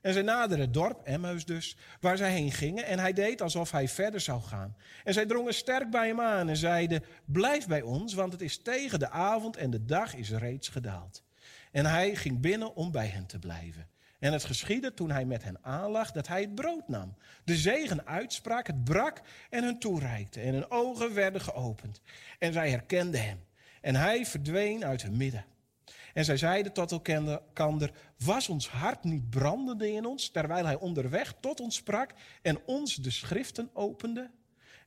[0.02, 2.86] En zij naderden het dorp, Emmaus dus, waar zij heen gingen.
[2.86, 4.76] En hij deed alsof hij verder zou gaan.
[5.04, 8.62] En zij drongen sterk bij hem aan en zeiden, blijf bij ons, want het is
[8.62, 11.24] tegen de avond en de dag is reeds gedaald.
[11.72, 13.91] En hij ging binnen om bij hen te blijven.
[14.22, 17.16] En het geschiedde toen hij met hen aanlag dat hij het brood nam.
[17.44, 20.40] De zegen uitsprak, het brak en hun toereikte.
[20.40, 22.02] En hun ogen werden geopend.
[22.40, 23.44] En zij herkenden hem.
[23.82, 25.46] En hij verdween uit hun midden.
[26.14, 31.34] En zij zeiden tot elkander, was ons hart niet brandende in ons, terwijl hij onderweg
[31.40, 34.30] tot ons sprak en ons de schriften opende?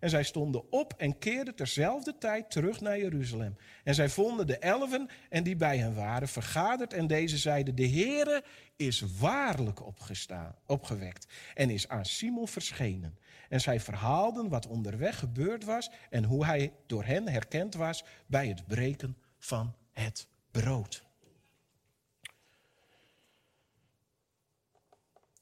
[0.04, 3.56] En zij stonden op en keerden terzelfde tijd terug naar Jeruzalem.
[3.84, 6.92] En zij vonden de elfen en die bij hen waren vergaderd.
[6.92, 8.44] En deze zeiden, de Heere
[8.76, 13.18] is waarlijk opgestaan, opgewekt en is aan Simon verschenen.
[13.48, 18.48] En zij verhaalden wat onderweg gebeurd was en hoe hij door hen herkend was bij
[18.48, 21.04] het breken van het brood.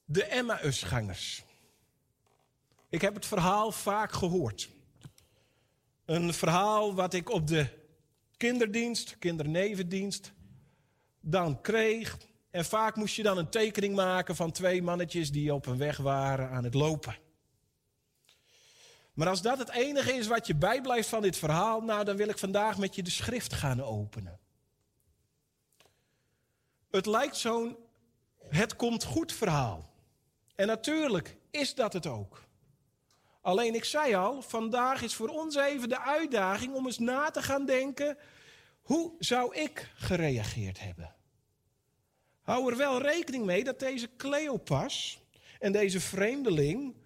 [0.04, 1.44] De Emmausgangers.
[2.92, 4.70] Ik heb het verhaal vaak gehoord.
[6.04, 7.66] Een verhaal wat ik op de
[8.36, 10.32] kinderdienst, kindernevendienst,
[11.20, 12.18] dan kreeg.
[12.50, 15.96] En vaak moest je dan een tekening maken van twee mannetjes die op een weg
[15.96, 17.16] waren aan het lopen.
[19.12, 22.28] Maar als dat het enige is wat je bijblijft van dit verhaal, nou dan wil
[22.28, 24.40] ik vandaag met je de schrift gaan openen.
[26.90, 27.76] Het lijkt zo'n
[28.48, 29.90] het komt goed verhaal.
[30.54, 32.50] En natuurlijk is dat het ook.
[33.42, 37.42] Alleen ik zei al, vandaag is voor ons even de uitdaging om eens na te
[37.42, 38.18] gaan denken,
[38.82, 41.14] hoe zou ik gereageerd hebben?
[42.42, 45.20] Hou er wel rekening mee dat deze Cleopas
[45.58, 46.96] en deze vreemdeling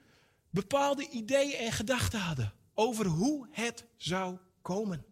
[0.50, 5.04] bepaalde ideeën en gedachten hadden over hoe het zou komen.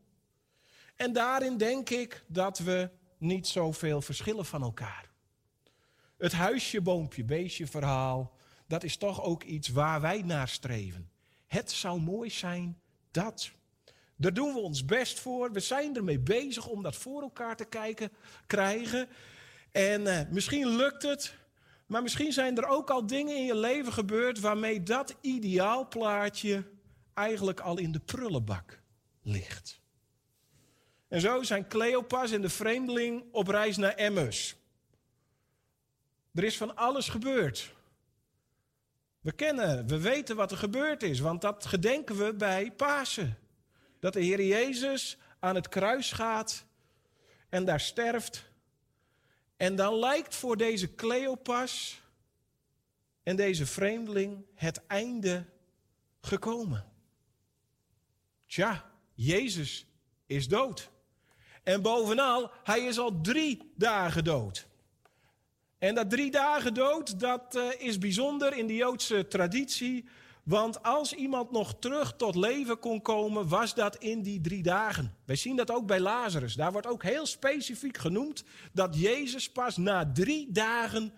[0.97, 5.11] En daarin denk ik dat we niet zoveel verschillen van elkaar.
[6.19, 8.37] Het huisje, boompje, beestje verhaal,
[8.67, 11.13] dat is toch ook iets waar wij naar streven.
[11.47, 12.81] Het zou mooi zijn
[13.11, 13.51] dat.
[14.17, 15.53] Daar doen we ons best voor.
[15.53, 18.11] We zijn ermee bezig om dat voor elkaar te kijken,
[18.47, 19.09] krijgen.
[19.73, 21.35] En eh, misschien lukt het,
[21.87, 26.65] maar misschien zijn er ook al dingen in je leven gebeurd waarmee dat ideaalplaatje
[27.15, 28.81] eigenlijk al in de prullenbak
[29.23, 29.81] ligt.
[31.09, 34.57] En zo zijn Cleopas en de vreemdeling op reis naar Emmaus.
[36.33, 37.74] Er is van alles gebeurd.
[39.25, 43.39] We kennen, we weten wat er gebeurd is, want dat gedenken we bij Pasen.
[43.99, 46.65] Dat de Heer Jezus aan het kruis gaat
[47.49, 48.45] en daar sterft.
[49.57, 52.01] En dan lijkt voor deze Cleopas
[53.23, 55.45] en deze vreemdeling het einde
[56.21, 56.85] gekomen.
[58.47, 59.87] Tja, Jezus
[60.27, 60.91] is dood.
[61.63, 64.67] En bovenal, hij is al drie dagen dood.
[65.85, 70.05] En dat drie dagen dood, dat uh, is bijzonder in de Joodse traditie.
[70.43, 75.15] Want als iemand nog terug tot leven kon komen, was dat in die drie dagen.
[75.25, 76.55] Wij zien dat ook bij Lazarus.
[76.55, 81.13] Daar wordt ook heel specifiek genoemd dat Jezus pas na drie dagen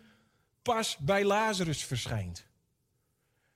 [0.62, 2.47] pas bij Lazarus verschijnt.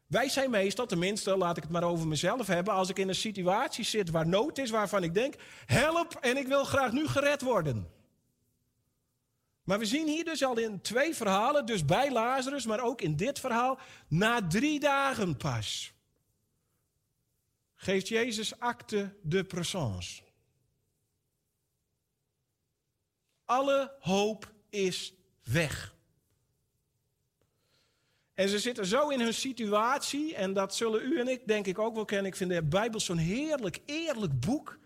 [0.06, 3.14] Wij zijn meestal, tenminste, laat ik het maar over mezelf hebben, als ik in een
[3.14, 5.34] situatie zit waar nood is, waarvan ik denk,
[5.66, 7.98] help en ik wil graag nu gered worden.
[9.70, 13.16] Maar we zien hier dus al in twee verhalen, dus bij Lazarus, maar ook in
[13.16, 13.78] dit verhaal,
[14.08, 15.92] na drie dagen pas,
[17.74, 20.22] geeft Jezus acte de présence.
[23.44, 25.94] Alle hoop is weg.
[28.34, 31.78] En ze zitten zo in hun situatie, en dat zullen u en ik denk ik
[31.78, 32.26] ook wel kennen.
[32.26, 34.78] Ik vind de Bijbel zo'n heerlijk, eerlijk boek,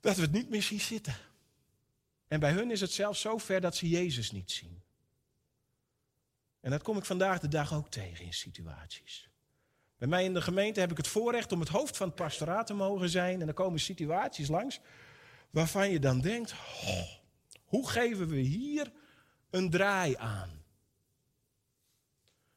[0.00, 1.27] dat we het niet meer zien zitten.
[2.28, 4.82] En bij hun is het zelfs zo ver dat ze Jezus niet zien.
[6.60, 9.28] En dat kom ik vandaag de dag ook tegen in situaties.
[9.98, 12.66] Bij mij in de gemeente heb ik het voorrecht om het hoofd van het pastoraat
[12.66, 13.40] te mogen zijn.
[13.40, 14.80] En er komen situaties langs
[15.50, 16.54] waarvan je dan denkt:
[17.64, 18.92] hoe geven we hier
[19.50, 20.62] een draai aan?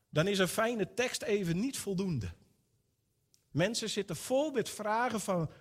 [0.09, 2.33] Dan is een fijne tekst even niet voldoende.
[3.51, 5.51] Mensen zitten vol met vragen van: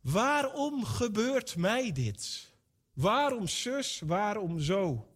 [0.00, 2.53] waarom gebeurt mij dit?
[2.94, 5.08] Waarom zus, waarom zo?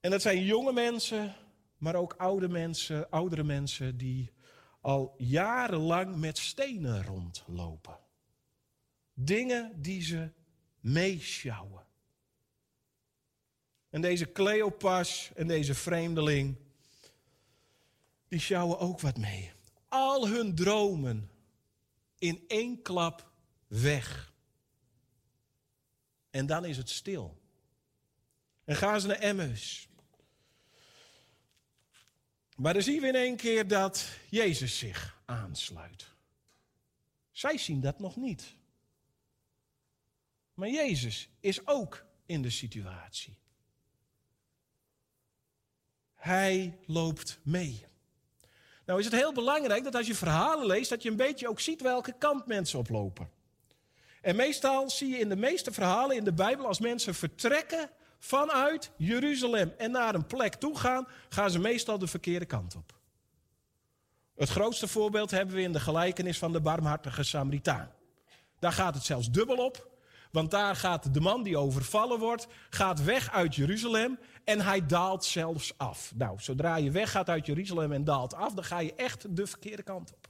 [0.00, 1.34] En dat zijn jonge mensen,
[1.78, 4.32] maar ook oude mensen, oudere mensen die
[4.80, 7.98] al jarenlang met stenen rondlopen.
[9.14, 10.30] Dingen die ze
[10.80, 11.86] meeschouwen.
[13.90, 16.56] En deze Cleopas en deze vreemdeling,
[18.28, 19.52] die sjouwen ook wat mee.
[19.88, 21.30] Al hun dromen
[22.18, 23.30] in één klap
[23.66, 24.34] weg.
[26.36, 27.38] En dan is het stil.
[28.64, 29.88] En gaan ze naar Emmaus.
[32.56, 36.06] Maar dan zien we in één keer dat Jezus zich aansluit.
[37.32, 38.54] Zij zien dat nog niet.
[40.54, 43.36] Maar Jezus is ook in de situatie.
[46.14, 47.86] Hij loopt mee.
[48.84, 51.60] Nou is het heel belangrijk dat als je verhalen leest, dat je een beetje ook
[51.60, 53.35] ziet welke kant mensen oplopen.
[54.26, 58.90] En meestal zie je in de meeste verhalen in de Bijbel, als mensen vertrekken vanuit
[58.96, 62.92] Jeruzalem en naar een plek toe gaan, gaan ze meestal de verkeerde kant op.
[64.34, 67.90] Het grootste voorbeeld hebben we in de gelijkenis van de barmhartige Samaritaan.
[68.58, 69.88] Daar gaat het zelfs dubbel op,
[70.32, 75.24] want daar gaat de man die overvallen wordt, gaat weg uit Jeruzalem en hij daalt
[75.24, 76.12] zelfs af.
[76.14, 79.82] Nou, zodra je weggaat uit Jeruzalem en daalt af, dan ga je echt de verkeerde
[79.82, 80.28] kant op.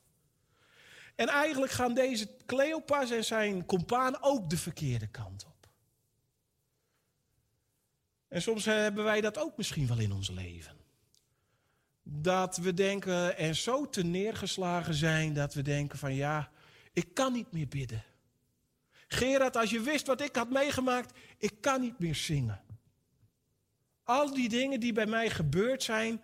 [1.16, 5.68] En eigenlijk gaan deze Cleopas en zijn compaan ook de verkeerde kant op.
[8.28, 10.76] En soms hebben wij dat ook misschien wel in ons leven.
[12.02, 16.50] Dat we denken en zo te neergeslagen zijn dat we denken van ja,
[16.92, 18.04] ik kan niet meer bidden.
[19.08, 22.60] Gerard, als je wist wat ik had meegemaakt, ik kan niet meer zingen.
[24.02, 26.22] Al die dingen die bij mij gebeurd zijn,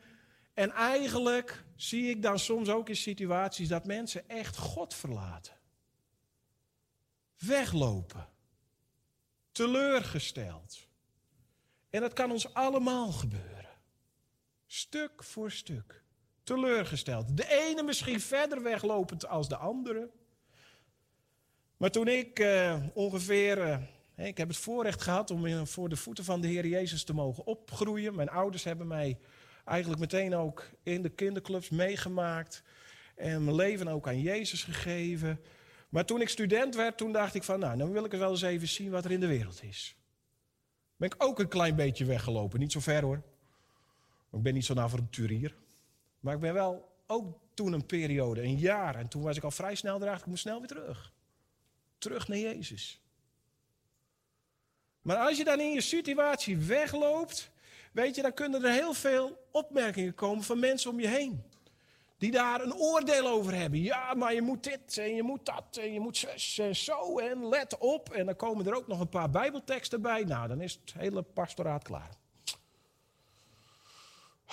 [0.54, 5.54] en eigenlijk zie ik dan soms ook in situaties dat mensen echt God verlaten.
[7.38, 8.28] Weglopen.
[9.52, 10.86] Teleurgesteld.
[11.90, 13.68] En dat kan ons allemaal gebeuren.
[14.66, 16.02] Stuk voor stuk.
[16.42, 17.36] Teleurgesteld.
[17.36, 20.10] De ene misschien verder weglopend als de andere.
[21.76, 23.58] Maar toen ik uh, ongeveer.
[23.58, 27.14] Uh, ik heb het voorrecht gehad om voor de voeten van de Heer Jezus te
[27.14, 28.14] mogen opgroeien.
[28.14, 29.18] Mijn ouders hebben mij
[29.64, 32.62] eigenlijk meteen ook in de kinderclubs meegemaakt.
[33.14, 35.40] En mijn leven ook aan Jezus gegeven.
[35.88, 38.42] Maar toen ik student werd, toen dacht ik van, nou, dan wil ik wel eens
[38.42, 39.96] even zien wat er in de wereld is.
[40.96, 42.58] Ben ik ook een klein beetje weggelopen.
[42.58, 43.22] Niet zo ver hoor.
[44.32, 45.54] Ik ben niet zo'n avonturier.
[46.20, 48.94] Maar ik ben wel ook toen een periode, een jaar.
[48.96, 51.12] En toen was ik al vrij snel erachter, ik moest snel weer terug.
[51.98, 53.00] Terug naar Jezus.
[55.02, 57.50] Maar als je dan in je situatie wegloopt,
[57.92, 61.42] weet je, dan kunnen er heel veel opmerkingen komen van mensen om je heen.
[62.18, 63.80] Die daar een oordeel over hebben.
[63.80, 66.26] Ja, maar je moet dit en je moet dat en je moet
[66.72, 68.12] zo en let op.
[68.12, 70.24] En dan komen er ook nog een paar bijbelteksten bij.
[70.24, 72.10] Nou, dan is het hele pastoraat klaar.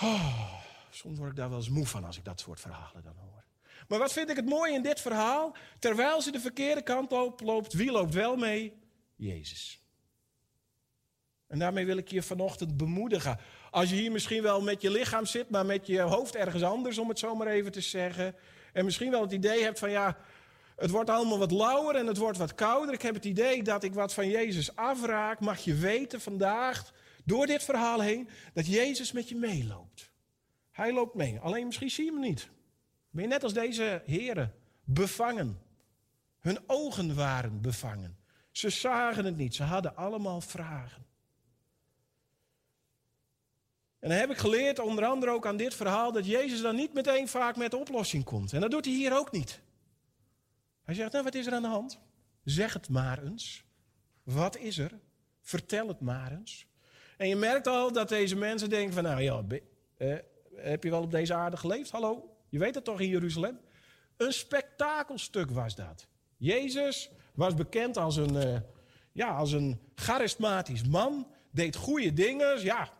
[0.02, 0.52] Oh,
[0.90, 3.44] soms word ik daar wel eens moe van als ik dat soort verhalen dan hoor.
[3.88, 5.56] Maar wat vind ik het mooie in dit verhaal?
[5.78, 8.78] Terwijl ze de verkeerde kant op loopt, wie loopt wel mee?
[9.16, 9.79] Jezus.
[11.50, 13.38] En daarmee wil ik je vanochtend bemoedigen.
[13.70, 16.98] Als je hier misschien wel met je lichaam zit, maar met je hoofd ergens anders,
[16.98, 18.34] om het zo maar even te zeggen.
[18.72, 20.16] En misschien wel het idee hebt van ja,
[20.76, 22.94] het wordt allemaal wat lauwer en het wordt wat kouder.
[22.94, 25.40] Ik heb het idee dat ik wat van Jezus afraak.
[25.40, 26.92] Mag je weten vandaag,
[27.24, 30.10] door dit verhaal heen, dat Jezus met je meeloopt.
[30.70, 31.38] Hij loopt mee.
[31.38, 32.48] Alleen misschien zie je hem niet.
[33.10, 34.54] Ben je net als deze heren,
[34.84, 35.60] bevangen.
[36.38, 38.18] Hun ogen waren bevangen.
[38.50, 39.54] Ze zagen het niet.
[39.54, 41.09] Ze hadden allemaal vragen.
[44.00, 46.94] En dan heb ik geleerd, onder andere ook aan dit verhaal, dat Jezus dan niet
[46.94, 48.52] meteen vaak met de oplossing komt.
[48.52, 49.60] En dat doet hij hier ook niet.
[50.82, 52.00] Hij zegt, nou wat is er aan de hand?
[52.44, 53.64] Zeg het maar eens.
[54.22, 54.98] Wat is er?
[55.40, 56.66] Vertel het maar eens.
[57.16, 59.44] En je merkt al dat deze mensen denken van, nou ja,
[59.96, 60.16] eh,
[60.54, 61.90] heb je wel op deze aarde geleefd?
[61.90, 63.60] Hallo, je weet het toch in Jeruzalem?
[64.16, 66.06] Een spektakelstuk was dat.
[66.36, 68.60] Jezus was bekend als een, uh,
[69.12, 72.62] ja, als een charismatisch man, deed goede dingen.
[72.62, 72.92] Ja,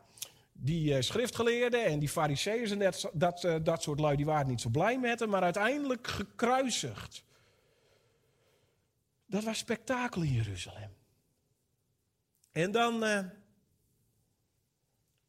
[0.62, 4.47] die uh, schriftgeleerden en die fariseeërs en dat, dat, uh, dat soort lui, die waren
[4.47, 7.24] niet zo blij met hem, maar uiteindelijk gekruisigd.
[9.27, 10.91] Dat was spektakel in Jeruzalem.
[12.53, 13.20] En dan, uh,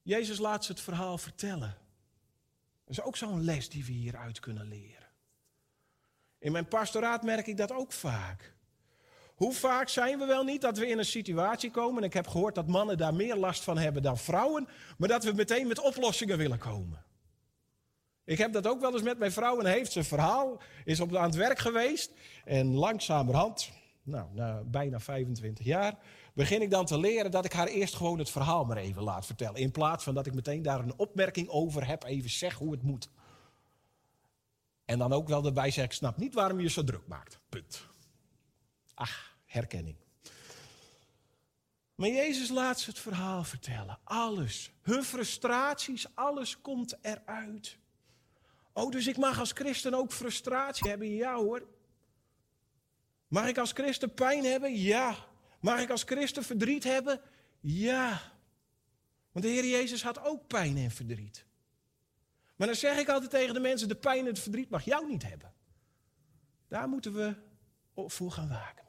[0.02, 1.78] Jezus laat ze het verhaal vertellen.
[2.86, 5.10] Dat is ook zo'n les die we hieruit kunnen leren.
[6.40, 8.56] In mijn pastoraat merk ik dat ook vaak.
[9.42, 12.28] Hoe vaak zijn we wel niet dat we in een situatie komen, en ik heb
[12.28, 15.80] gehoord dat mannen daar meer last van hebben dan vrouwen, maar dat we meteen met
[15.80, 17.04] oplossingen willen komen.
[18.26, 21.16] Ik heb dat ook wel eens met mijn vrouw en heeft een verhaal, is op,
[21.16, 22.12] aan het werk geweest
[22.46, 23.72] en langzamerhand,
[24.04, 25.98] nou, na bijna 25 jaar,
[26.34, 29.26] begin ik dan te leren dat ik haar eerst gewoon het verhaal maar even laat
[29.26, 29.62] vertellen.
[29.62, 32.84] In plaats van dat ik meteen daar een opmerking over heb, even zeg hoe het
[32.84, 33.10] moet.
[34.86, 37.40] En dan ook wel erbij zeg, ik snap niet waarom je zo druk maakt.
[37.50, 37.90] Punt.
[38.94, 39.96] Ach, herkenning.
[41.96, 44.00] Maar Jezus laat ze het verhaal vertellen.
[44.04, 44.72] Alles.
[44.82, 47.78] Hun frustraties, alles komt eruit.
[48.74, 51.16] Oh, dus ik mag als christen ook frustratie hebben?
[51.16, 51.68] Ja hoor.
[53.28, 54.76] Mag ik als christen pijn hebben?
[54.76, 55.16] Ja.
[55.60, 57.22] Mag ik als christen verdriet hebben?
[57.60, 58.22] Ja.
[59.32, 61.46] Want de Heer Jezus had ook pijn en verdriet.
[62.56, 65.08] Maar dan zeg ik altijd tegen de mensen: de pijn en het verdriet mag jou
[65.08, 65.54] niet hebben.
[66.68, 67.36] Daar moeten we
[68.08, 68.82] voor gaan waken.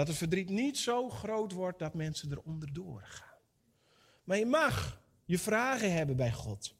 [0.00, 3.38] Dat het verdriet niet zo groot wordt dat mensen eronder doorgaan.
[4.24, 6.74] Maar je mag je vragen hebben bij God.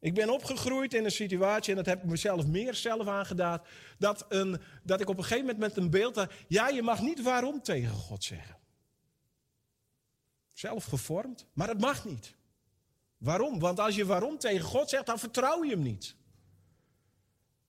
[0.00, 3.62] Ik ben opgegroeid in een situatie, en dat heb ik mezelf meer zelf aangedaan,
[3.98, 7.00] dat, een, dat ik op een gegeven moment met een beeld had, ja, je mag
[7.00, 8.58] niet waarom tegen God zeggen.
[10.52, 12.34] Zelf gevormd, maar dat mag niet.
[13.16, 13.58] Waarom?
[13.58, 16.16] Want als je waarom tegen God zegt, dan vertrouw je hem niet.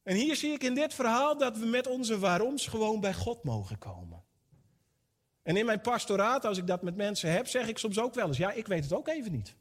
[0.04, 3.44] En hier zie ik in dit verhaal dat we met onze waaroms gewoon bij God
[3.44, 4.28] mogen komen.
[5.50, 8.28] En in mijn pastoraat, als ik dat met mensen heb, zeg ik soms ook wel
[8.28, 9.56] eens, ja, ik weet het ook even niet.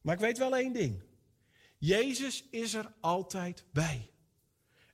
[0.00, 1.02] Maar ik weet wel één ding.
[1.78, 4.10] Jezus is er altijd bij.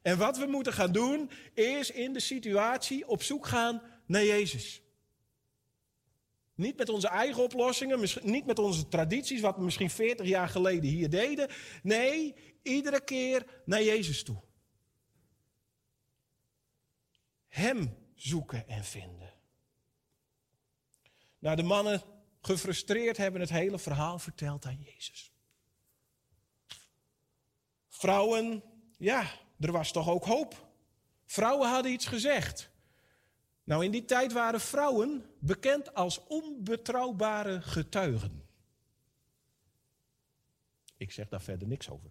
[0.03, 4.83] En wat we moeten gaan doen, is in de situatie op zoek gaan naar Jezus.
[6.55, 10.91] Niet met onze eigen oplossingen, niet met onze tradities, wat we misschien 40 jaar geleden
[10.91, 11.49] hier deden.
[11.83, 14.43] Nee, iedere keer naar Jezus toe.
[17.49, 19.33] Hem zoeken en vinden.
[21.39, 22.03] Nou, de mannen
[22.41, 25.33] gefrustreerd hebben het hele verhaal verteld aan Jezus.
[27.89, 28.63] Vrouwen,
[28.99, 29.31] ja,
[29.61, 30.71] er was toch ook hoop.
[31.25, 32.71] Vrouwen hadden iets gezegd.
[33.65, 38.47] Nou, in die tijd waren vrouwen bekend als onbetrouwbare getuigen.
[40.97, 42.11] Ik zeg daar verder niks over.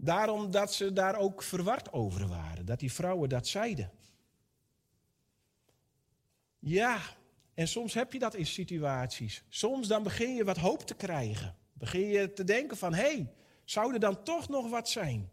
[0.00, 3.90] Daarom dat ze daar ook verward over waren, dat die vrouwen dat zeiden.
[6.58, 7.00] Ja,
[7.54, 9.42] En soms heb je dat in situaties.
[9.48, 11.56] Soms dan begin je wat hoop te krijgen.
[11.72, 13.32] Begin je te denken van, hé, hey,
[13.64, 15.30] zou er dan toch nog wat zijn?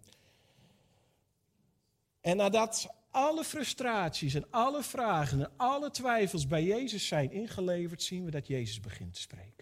[2.22, 8.26] En nadat alle frustraties en alle vragen en alle twijfels bij Jezus zijn ingeleverd, zien
[8.26, 9.55] we dat Jezus begint te spreken.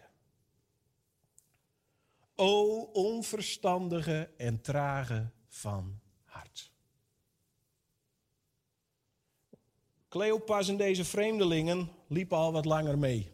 [2.45, 6.71] O onverstandige en trage van hart.
[10.09, 13.31] Cleopas en deze vreemdelingen liepen al wat langer mee.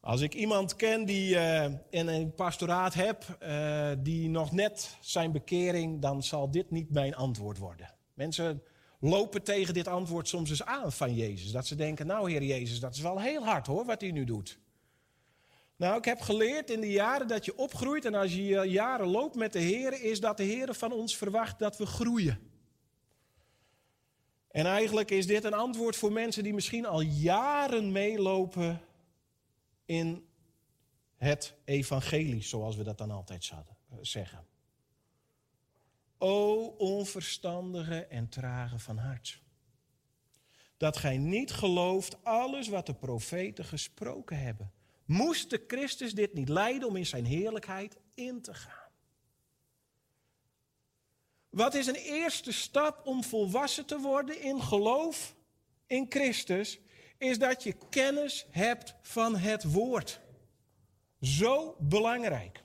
[0.00, 1.36] Als ik iemand ken die
[1.90, 7.14] in een pastoraat heb, uh, die nog net zijn bekering, dan zal dit niet mijn
[7.14, 7.94] antwoord worden.
[8.14, 8.62] Mensen
[9.00, 11.50] lopen tegen dit antwoord soms eens aan van Jezus.
[11.50, 14.24] Dat ze denken, nou Heer Jezus, dat is wel heel hard hoor, wat u nu
[14.24, 14.58] doet.
[15.76, 19.34] Nou, ik heb geleerd in de jaren dat je opgroeit en als je jaren loopt
[19.34, 22.50] met de Heer, is dat de Heer van ons verwacht dat we groeien.
[24.50, 28.80] En eigenlijk is dit een antwoord voor mensen die misschien al jaren meelopen
[29.84, 30.26] in
[31.16, 34.46] het evangelie, zoals we dat dan altijd zouden zeggen.
[36.18, 39.40] O onverstandige en trage van hart.
[40.76, 44.72] Dat gij niet gelooft alles wat de profeten gesproken hebben.
[45.06, 48.90] Moest de Christus dit niet leiden om in zijn heerlijkheid in te gaan?
[51.50, 55.34] Wat is een eerste stap om volwassen te worden in geloof
[55.86, 56.80] in Christus?
[57.18, 60.20] Is dat je kennis hebt van het woord.
[61.20, 62.64] Zo belangrijk.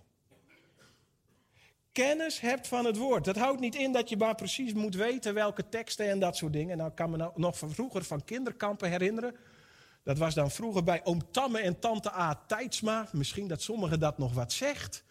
[1.92, 3.26] Kennis hebt van het woord.
[3.26, 6.54] Dat houdt niet in dat je maar precies moet weten welke teksten en dat soort
[6.54, 6.78] dingen.
[6.78, 9.36] Nou, ik kan me nou nog van vroeger van kinderkampen herinneren.
[10.04, 12.44] Dat was dan vroeger bij oom Tamme en tante A.
[12.48, 13.10] Tijdsma.
[13.12, 15.04] Misschien dat sommigen dat nog wat zegt.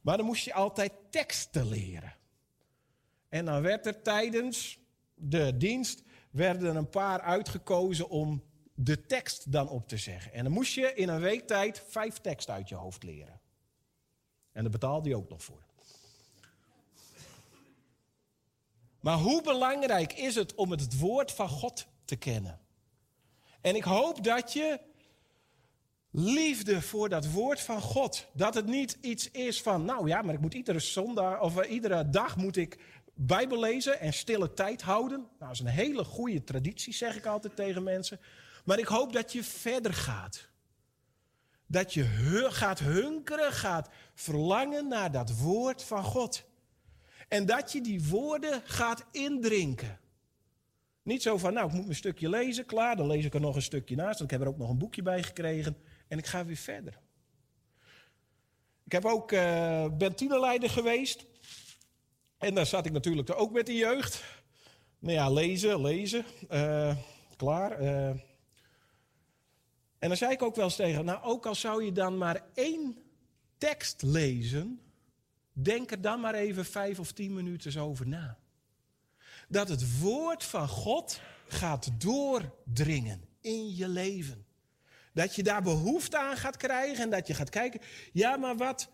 [0.00, 2.14] Maar dan moest je altijd teksten leren.
[3.28, 4.78] En dan werd er tijdens
[5.14, 8.42] de dienst werden een paar uitgekozen om
[8.74, 10.32] de tekst dan op te zeggen.
[10.32, 13.40] En dan moest je in een week tijd vijf teksten uit je hoofd leren.
[14.52, 15.64] En daar betaalde je ook nog voor.
[19.00, 22.65] Maar hoe belangrijk is het om het woord van God te kennen?
[23.66, 24.80] En ik hoop dat je
[26.10, 30.34] liefde voor dat woord van God, dat het niet iets is van, nou ja, maar
[30.34, 32.78] ik moet iedere zondag of iedere dag moet ik
[33.14, 35.18] Bijbel lezen en stille tijd houden.
[35.18, 38.20] Nou, dat is een hele goede traditie, zeg ik altijd tegen mensen.
[38.64, 40.48] Maar ik hoop dat je verder gaat.
[41.66, 42.04] Dat je
[42.50, 46.44] gaat hunkeren, gaat verlangen naar dat woord van God.
[47.28, 49.98] En dat je die woorden gaat indrinken.
[51.06, 53.56] Niet zo van, nou, ik moet mijn stukje lezen, klaar, dan lees ik er nog
[53.56, 54.18] een stukje naast.
[54.18, 55.76] Want ik heb er ook nog een boekje bij gekregen
[56.08, 56.98] en ik ga weer verder.
[58.84, 59.86] Ik heb ook, uh,
[60.60, 61.26] geweest.
[62.38, 64.24] En daar zat ik natuurlijk ook met de jeugd.
[64.98, 66.96] Nou ja, lezen, lezen, uh,
[67.36, 67.82] klaar.
[67.82, 68.08] Uh.
[69.98, 72.44] En dan zei ik ook wel eens tegen, nou ook al zou je dan maar
[72.54, 72.96] één
[73.58, 74.80] tekst lezen,
[75.52, 78.38] denk er dan maar even vijf of tien minuten over na.
[79.48, 84.46] Dat het woord van God gaat doordringen in je leven.
[85.12, 87.80] Dat je daar behoefte aan gaat krijgen en dat je gaat kijken,
[88.12, 88.88] ja maar wat,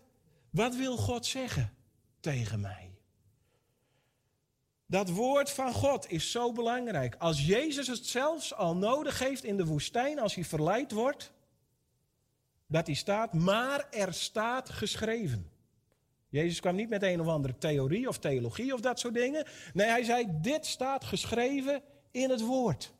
[0.49, 1.73] wat wil God zeggen
[2.19, 2.93] tegen mij?
[4.85, 7.15] Dat woord van God is zo belangrijk.
[7.15, 11.31] Als Jezus het zelfs al nodig heeft in de woestijn, als hij verleid wordt,
[12.67, 15.51] dat hij staat, maar er staat geschreven.
[16.33, 19.45] Jezus kwam niet met een of andere theorie of theologie of dat soort dingen.
[19.73, 21.81] Nee, hij zei, dit staat geschreven
[22.11, 22.93] in het woord.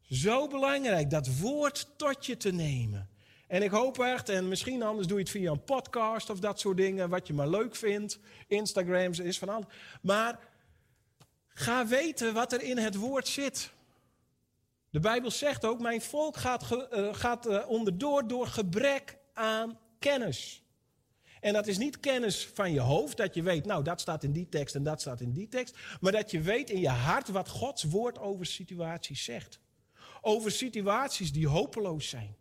[0.00, 3.08] Zo belangrijk, dat woord tot je te nemen.
[3.46, 6.60] En ik hoop echt, en misschien anders doe je het via een podcast of dat
[6.60, 8.18] soort dingen, wat je maar leuk vindt.
[8.46, 9.66] Instagram is van alles.
[10.02, 10.38] Maar
[11.48, 13.72] ga weten wat er in het woord zit.
[14.90, 20.61] De Bijbel zegt ook, mijn volk gaat, uh, gaat uh, onderdoor door gebrek aan kennis.
[21.42, 24.32] En dat is niet kennis van je hoofd, dat je weet, nou dat staat in
[24.32, 25.76] die tekst en dat staat in die tekst.
[26.00, 29.60] Maar dat je weet in je hart wat Gods woord over situaties zegt.
[30.20, 32.36] Over situaties die hopeloos zijn.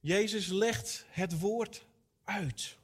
[0.00, 1.84] Jezus legt het woord
[2.24, 2.76] uit.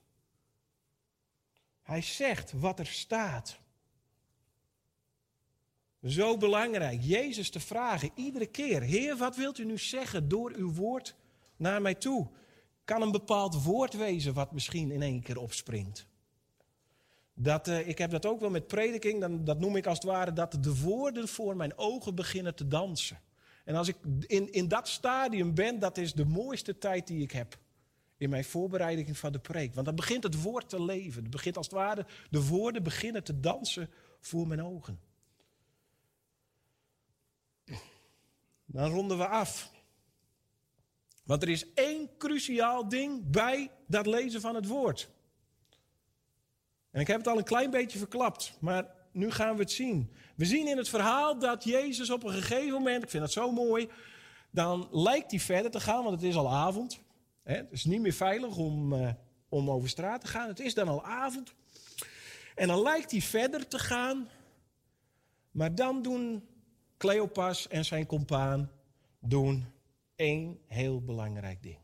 [1.83, 3.59] Hij zegt wat er staat.
[6.03, 10.73] Zo belangrijk, Jezus te vragen iedere keer: Heer, wat wilt u nu zeggen door uw
[10.73, 11.15] woord
[11.57, 12.29] naar mij toe.
[12.85, 16.07] Kan een bepaald woord wezen wat misschien in één keer opspringt.
[17.35, 20.07] Dat, eh, ik heb dat ook wel met prediking, dan, dat noem ik als het
[20.07, 23.21] ware dat de woorden voor mijn ogen beginnen te dansen.
[23.65, 27.31] En als ik in, in dat stadium ben, dat is de mooiste tijd die ik
[27.31, 27.59] heb.
[28.17, 29.75] In mijn voorbereiding van de preek.
[29.75, 31.23] Want dan begint het woord te leven.
[31.23, 33.91] Het begint als het ware, de woorden beginnen te dansen
[34.21, 35.01] voor mijn ogen.
[38.67, 39.73] Dan ronden we af.
[41.25, 45.09] Want er is één cruciaal ding bij dat lezen van het woord.
[46.91, 50.13] En ik heb het al een klein beetje verklapt, maar nu gaan we het zien.
[50.37, 53.53] We zien in het verhaal dat Jezus op een gegeven moment, ik vind dat zo
[53.53, 53.89] mooi,
[54.51, 57.01] dan lijkt hij verder te gaan, want het is al avond.
[57.43, 59.13] Het is niet meer veilig om, eh,
[59.49, 60.49] om over straat te gaan.
[60.49, 61.55] Het is dan al avond.
[62.55, 64.29] En dan lijkt hij verder te gaan.
[65.51, 66.49] Maar dan doen
[66.97, 68.71] Cleopas en zijn compaan
[69.19, 69.67] doen
[70.17, 71.79] één heel belangrijk ding.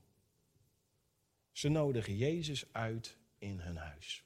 [1.53, 4.25] Ze nodigen Jezus uit in hun huis.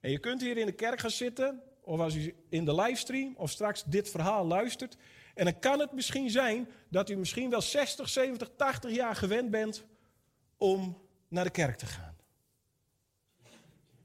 [0.00, 3.34] En je kunt hier in de kerk gaan zitten, of als u in de livestream,
[3.36, 4.96] of straks dit verhaal luistert.
[5.34, 9.50] En dan kan het misschien zijn dat u misschien wel 60, 70, 80 jaar gewend
[9.50, 9.84] bent
[10.56, 12.16] om naar de kerk te gaan.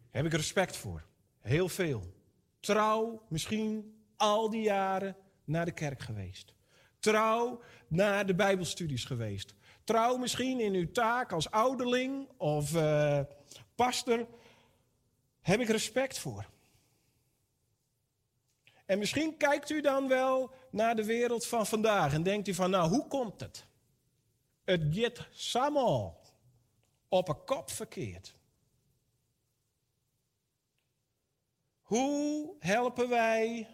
[0.10, 1.06] Heb ik respect voor.
[1.40, 2.14] Heel veel.
[2.60, 6.53] Trouw, misschien al die jaren naar de kerk geweest.
[6.99, 9.53] Trouw naar de Bijbelstudies geweest.
[9.84, 13.20] Trouw misschien in uw taak als ouderling of uh,
[13.76, 14.28] pastor.
[15.41, 16.45] Heb ik respect voor.
[18.86, 22.70] En misschien kijkt u dan wel naar de wereld van vandaag en denkt u van,
[22.70, 23.65] nou, hoe komt het?
[24.64, 26.15] Het gaat samen
[27.07, 28.36] op een kop verkeerd.
[31.82, 33.68] Hoe helpen wij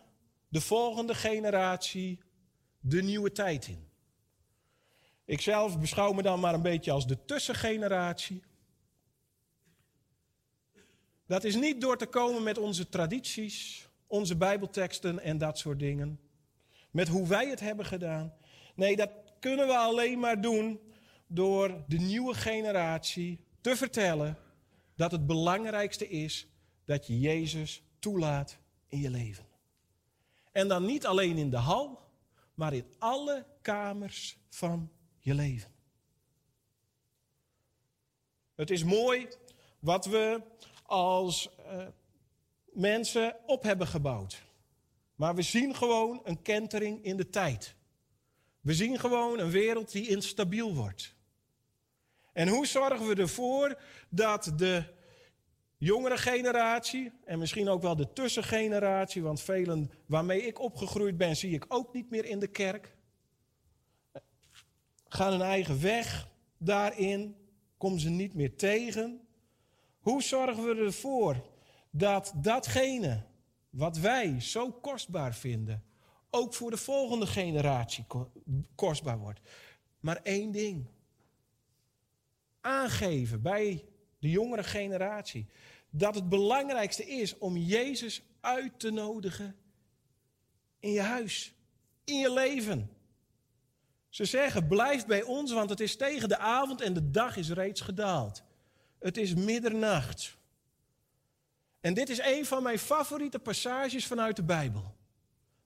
[0.49, 2.19] de volgende generatie
[2.80, 3.88] de nieuwe tijd in?
[5.26, 8.43] Ik zelf beschouw me dan maar een beetje als de tussengeneratie.
[11.26, 16.19] Dat is niet door te komen met onze tradities, onze Bijbelteksten en dat soort dingen.
[16.91, 18.34] Met hoe wij het hebben gedaan.
[18.76, 19.09] Nee, dat
[19.39, 20.80] kunnen we alleen maar doen
[21.27, 24.38] door de nieuwe generatie te vertellen
[24.95, 26.47] dat het belangrijkste is
[26.85, 28.57] dat je Jezus toelaat
[28.88, 29.48] in je leven.
[30.60, 31.99] En dan niet alleen in de hal,
[32.53, 35.72] maar in alle kamers van je leven.
[38.56, 39.27] Het is mooi
[39.80, 40.41] wat we
[40.86, 41.86] als uh,
[42.65, 44.44] mensen op hebben gebouwd.
[45.15, 47.76] Maar we zien gewoon een kentering in de tijd.
[48.61, 51.15] We zien gewoon een wereld die instabiel wordt.
[52.34, 54.84] En hoe zorgen we ervoor dat de
[55.80, 61.53] jongere generatie en misschien ook wel de tussengeneratie, want velen waarmee ik opgegroeid ben, zie
[61.53, 62.95] ik ook niet meer in de kerk,
[65.07, 66.27] gaan hun eigen weg
[66.57, 67.35] daarin,
[67.77, 69.22] komen ze niet meer tegen.
[69.99, 71.49] Hoe zorgen we ervoor
[71.91, 73.26] dat datgene
[73.69, 75.84] wat wij zo kostbaar vinden,
[76.30, 78.06] ook voor de volgende generatie
[78.76, 79.39] kostbaar wordt?
[79.99, 80.88] Maar één ding.
[82.61, 83.85] Aangeven bij
[84.19, 85.47] de jongere generatie,
[85.89, 89.55] dat het belangrijkste is om Jezus uit te nodigen
[90.79, 91.53] in je huis,
[92.03, 92.89] in je leven.
[94.09, 97.49] Ze zeggen, blijf bij ons, want het is tegen de avond en de dag is
[97.49, 98.43] reeds gedaald.
[98.99, 100.37] Het is middernacht.
[101.81, 104.95] En dit is een van mijn favoriete passages vanuit de Bijbel.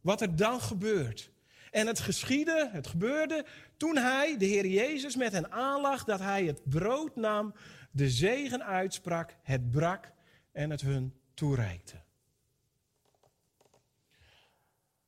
[0.02, 1.32] Wat er dan gebeurt.
[1.72, 3.46] En het geschiedde, het gebeurde
[3.78, 7.54] toen hij, de Heer Jezus, met hen aanlag dat hij het brood nam,
[7.92, 10.12] de zegen uitsprak, het brak
[10.54, 12.02] en het hun toereikte.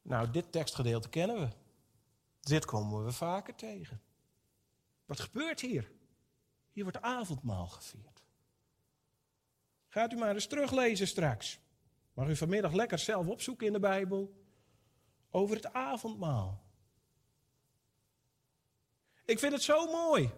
[0.02, 1.50] Nou, dit tekstgedeelte kennen we.
[2.40, 4.02] Dit komen we vaker tegen.
[5.06, 5.92] Wat gebeurt hier?
[6.72, 8.24] Hier wordt avondmaal gevierd.
[9.88, 11.60] Gaat u maar eens teruglezen straks.
[12.14, 14.46] Mag u vanmiddag lekker zelf opzoeken in de Bijbel
[15.30, 16.64] over het avondmaal.
[19.26, 20.32] Ik vind het zo mooi.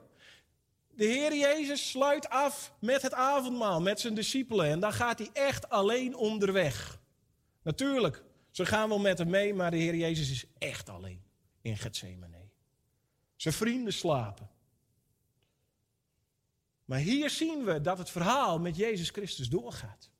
[0.98, 4.66] De Heer Jezus sluit af met het avondmaal, met zijn discipelen.
[4.66, 7.00] En dan gaat hij echt alleen onderweg.
[7.64, 11.24] Natuurlijk, ze gaan wel met hem mee, maar de Heer Jezus is echt alleen
[11.62, 12.50] in Gethsemane.
[13.36, 14.50] Zijn vrienden slapen.
[16.86, 20.12] Maar hier zien we dat het verhaal met Jezus Christus doorgaat.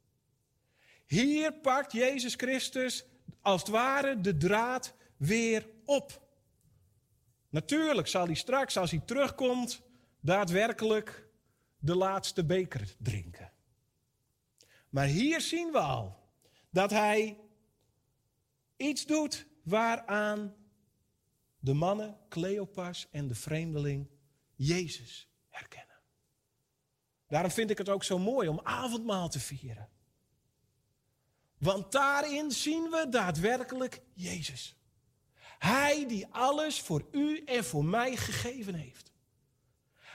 [1.06, 3.06] Hier pakt Jezus Christus
[3.42, 6.22] als het ware de draad weer op.
[7.50, 9.86] Natuurlijk zal hij straks, als hij terugkomt,
[10.28, 11.30] daadwerkelijk
[11.80, 13.52] de laatste beker drinken.
[14.90, 16.30] Maar hier zien we al
[16.70, 17.38] dat hij
[18.78, 20.56] iets doet waaraan
[21.60, 24.10] de mannen, Cleopas en de vreemdeling,
[24.56, 26.00] Jezus herkennen.
[27.28, 29.90] Daarom vind ik het ook zo mooi om avondmaal te vieren.
[31.58, 34.76] Want daarin zien we daadwerkelijk Jezus.
[35.60, 39.07] Hij die alles voor u en voor mij gegeven heeft.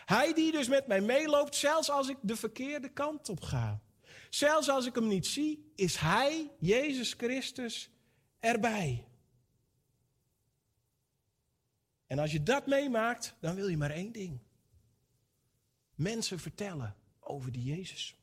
[0.05, 3.81] Hij die dus met mij meeloopt, zelfs als ik de verkeerde kant op ga.
[4.31, 7.91] Zelfs als ik hem niet zie, is Hij, Jezus Christus,
[8.39, 9.05] erbij.
[12.07, 14.39] En als je dat meemaakt, dan wil je maar één ding.
[15.95, 18.17] Mensen vertellen over die Jezus.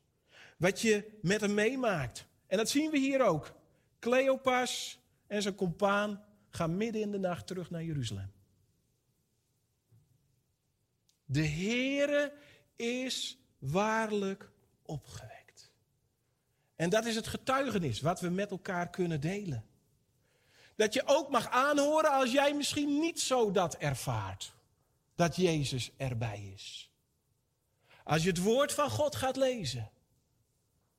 [0.56, 2.26] Wat je met hem meemaakt.
[2.46, 3.54] En dat zien we hier ook.
[3.98, 8.32] Cleopas en zijn compaan gaan midden in de nacht terug naar Jeruzalem.
[11.32, 12.32] De Heere
[12.76, 14.50] is waarlijk
[14.82, 15.72] opgewekt.
[16.76, 19.64] En dat is het getuigenis wat we met elkaar kunnen delen.
[20.76, 24.54] Dat je ook mag aanhoren als jij misschien niet zo dat ervaart.
[25.14, 26.90] Dat Jezus erbij is.
[28.04, 29.90] Als je het woord van God gaat lezen.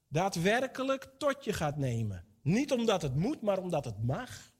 [0.08, 2.26] Daadwerkelijk tot je gaat nemen.
[2.42, 4.54] Niet omdat het moet, maar omdat het mag.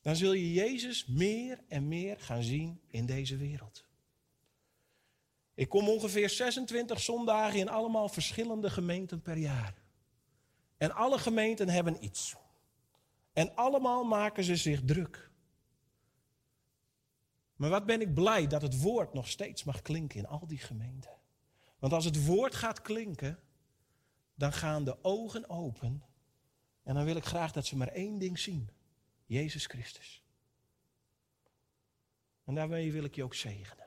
[0.00, 3.90] Dan zul je Jezus meer en meer gaan zien in deze wereld.
[5.54, 9.74] Ik kom ongeveer 26 zondagen in allemaal verschillende gemeenten per jaar.
[10.76, 12.34] En alle gemeenten hebben iets.
[13.32, 15.30] En allemaal maken ze zich druk.
[17.56, 20.58] Maar wat ben ik blij dat het woord nog steeds mag klinken in al die
[20.58, 21.10] gemeenten.
[21.78, 23.38] Want als het woord gaat klinken,
[24.34, 26.04] dan gaan de ogen open.
[26.82, 28.70] En dan wil ik graag dat ze maar één ding zien.
[29.26, 30.22] Jezus Christus.
[32.44, 33.81] En daarmee wil ik je ook zegenen.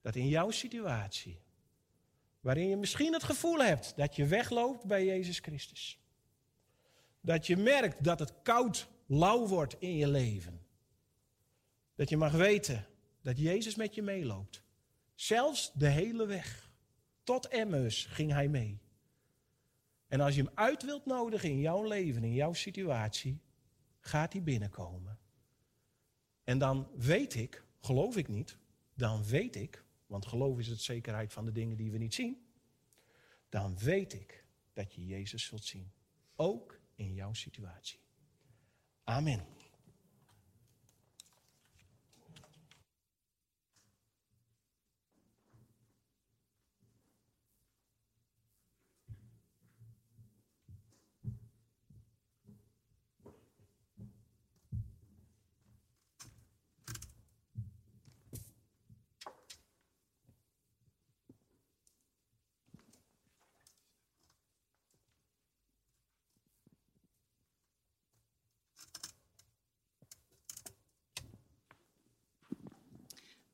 [0.00, 1.40] Dat in jouw situatie,
[2.40, 5.98] waarin je misschien het gevoel hebt dat je wegloopt bij Jezus Christus.
[7.20, 10.66] Dat je merkt dat het koud, lauw wordt in je leven.
[11.94, 12.86] Dat je mag weten
[13.22, 14.62] dat Jezus met je meeloopt.
[15.14, 16.70] Zelfs de hele weg.
[17.22, 18.80] Tot Emmaus ging hij mee.
[20.08, 23.40] En als je hem uit wilt nodigen in jouw leven, in jouw situatie,
[24.00, 25.18] gaat hij binnenkomen.
[26.44, 28.58] En dan weet ik, geloof ik niet,
[28.94, 32.46] dan weet ik, want geloof is het zekerheid van de dingen die we niet zien,
[33.48, 35.90] dan weet ik dat je Jezus zult zien.
[36.36, 37.98] Ook in jouw situatie.
[39.04, 39.57] Amen.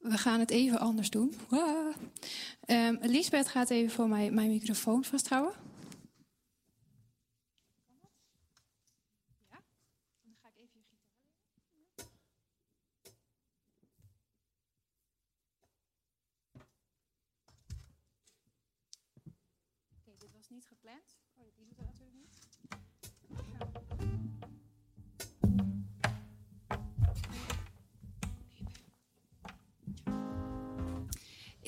[0.05, 1.35] We gaan het even anders doen.
[1.49, 1.93] Waa.
[2.61, 2.97] Ehm,
[3.49, 5.55] gaat even voor mij mijn microfoon vasthouden.
[9.51, 9.59] Ja?
[10.23, 12.07] Dan ga ik even je gitaar.
[19.99, 21.17] Oké, dit was niet gepland.
[21.35, 22.44] Oh, die doet dat natuurlijk niet.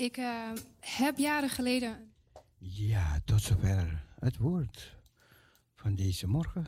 [0.07, 0.51] Ik eh,
[0.81, 2.13] heb jaren geleden.
[2.59, 4.97] Ja, tot zover het woord
[5.75, 6.67] van deze morgen.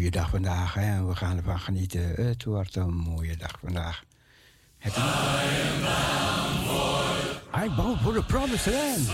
[0.00, 2.16] mooie dag vandaag hè, en we gaan ervan genieten.
[2.16, 4.04] Eh, het wordt een mooie dag vandaag.
[4.78, 5.00] Heb je...
[7.54, 9.08] I am bound for the promised land.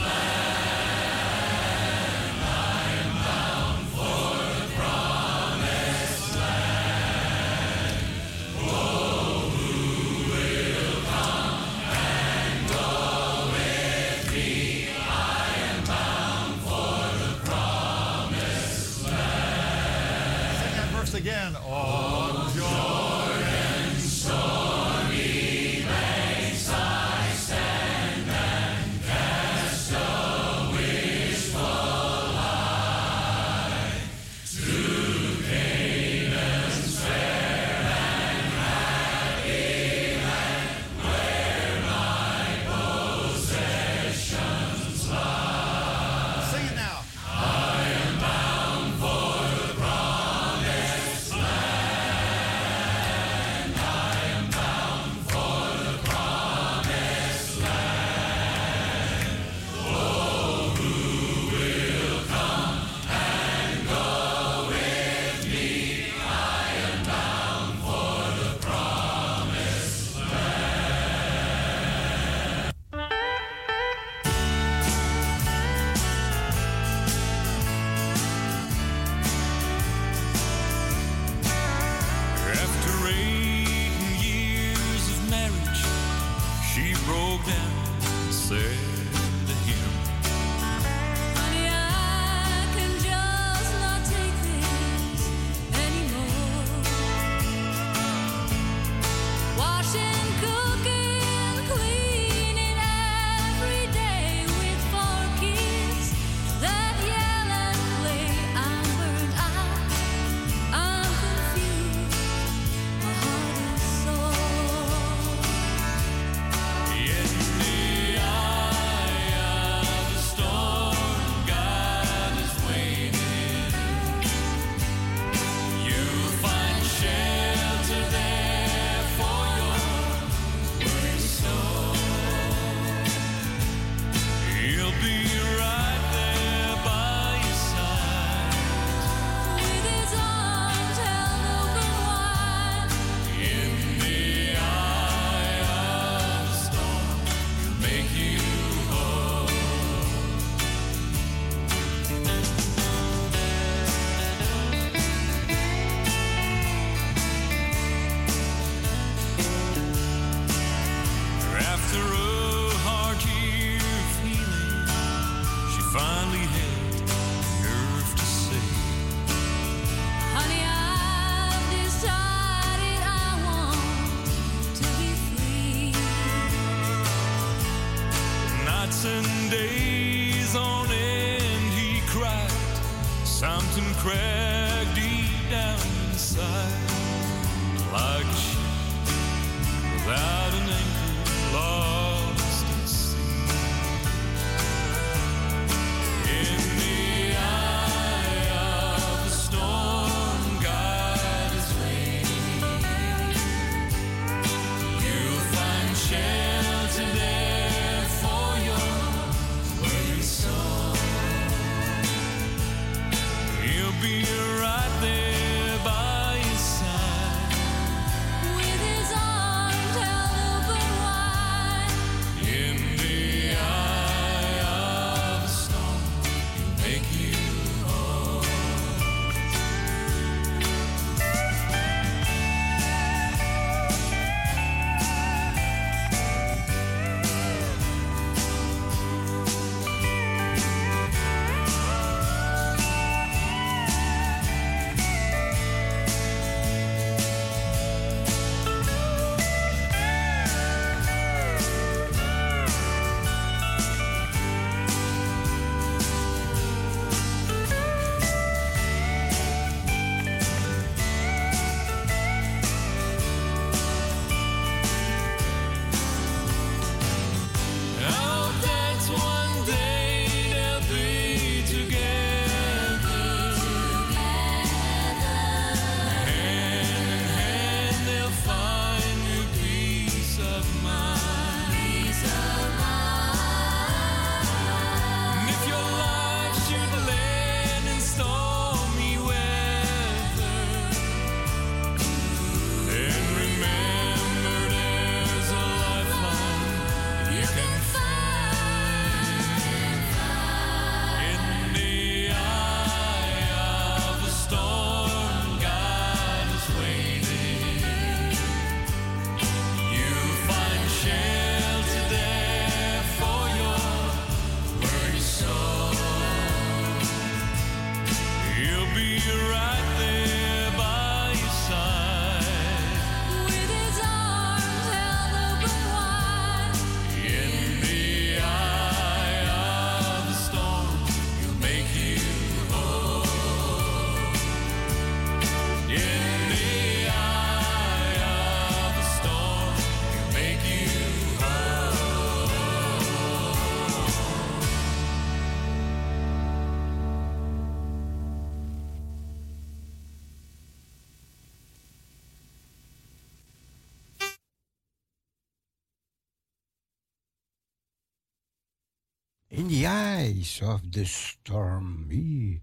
[360.63, 362.61] Of the storm, he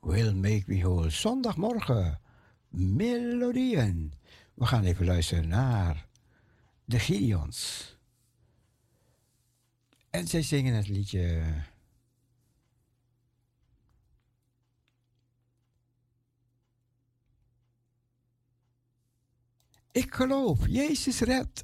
[0.00, 1.10] will make me whole.
[1.10, 2.20] Zondagmorgen,
[2.68, 4.12] melodieën.
[4.54, 6.06] We gaan even luisteren naar
[6.84, 7.96] de Gideons.
[10.10, 11.42] En zij zingen het liedje.
[19.92, 21.62] Ik geloof, Jezus redt.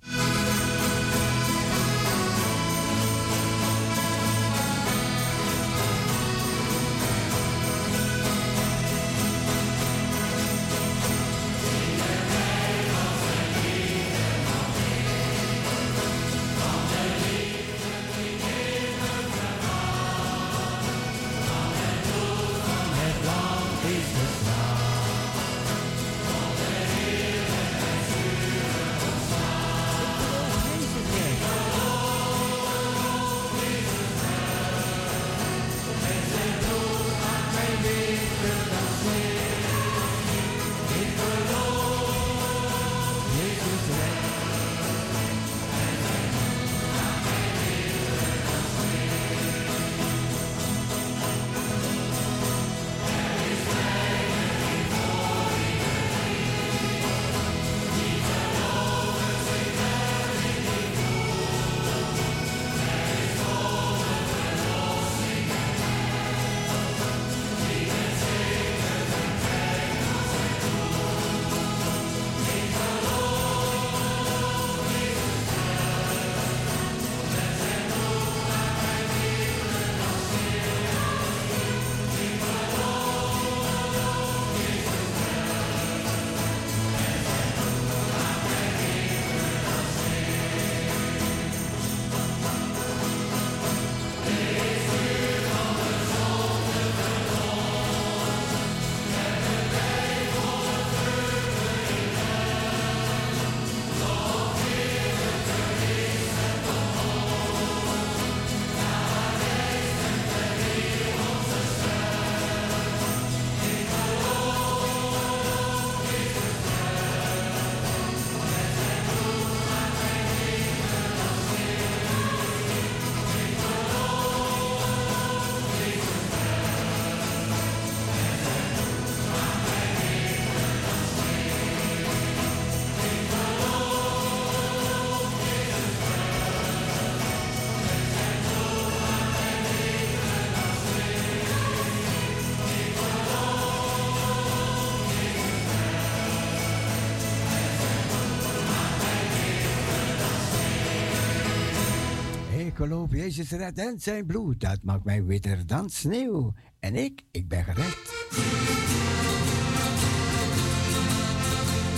[153.11, 156.53] Jezus redt en zijn bloed, dat maakt mij witter dan sneeuw.
[156.81, 157.87] En ik, ik ben gered.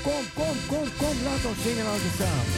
[0.03, 2.50] kom, kom, kom, kom, laat ons zingen als de samen.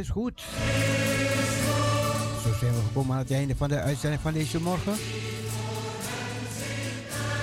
[0.00, 0.40] Is goed.
[2.42, 4.92] Zo zijn we gekomen aan het einde van de uitzending van deze morgen.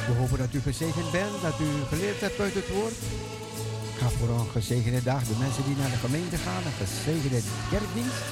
[0.08, 2.94] We hopen dat u gezegend bent, dat u geleerd hebt uit het woord.
[3.98, 5.24] Ga voor een gezegende dag.
[5.24, 8.24] De mensen die naar de gemeente gaan, een gezegende kerkdienst.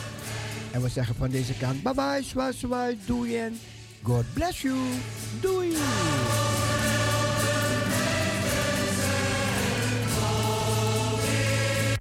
[0.71, 3.59] En we zeggen van deze kant, bye bye, zwaai, doei en
[4.01, 4.75] God bless you.
[5.41, 5.75] Doei.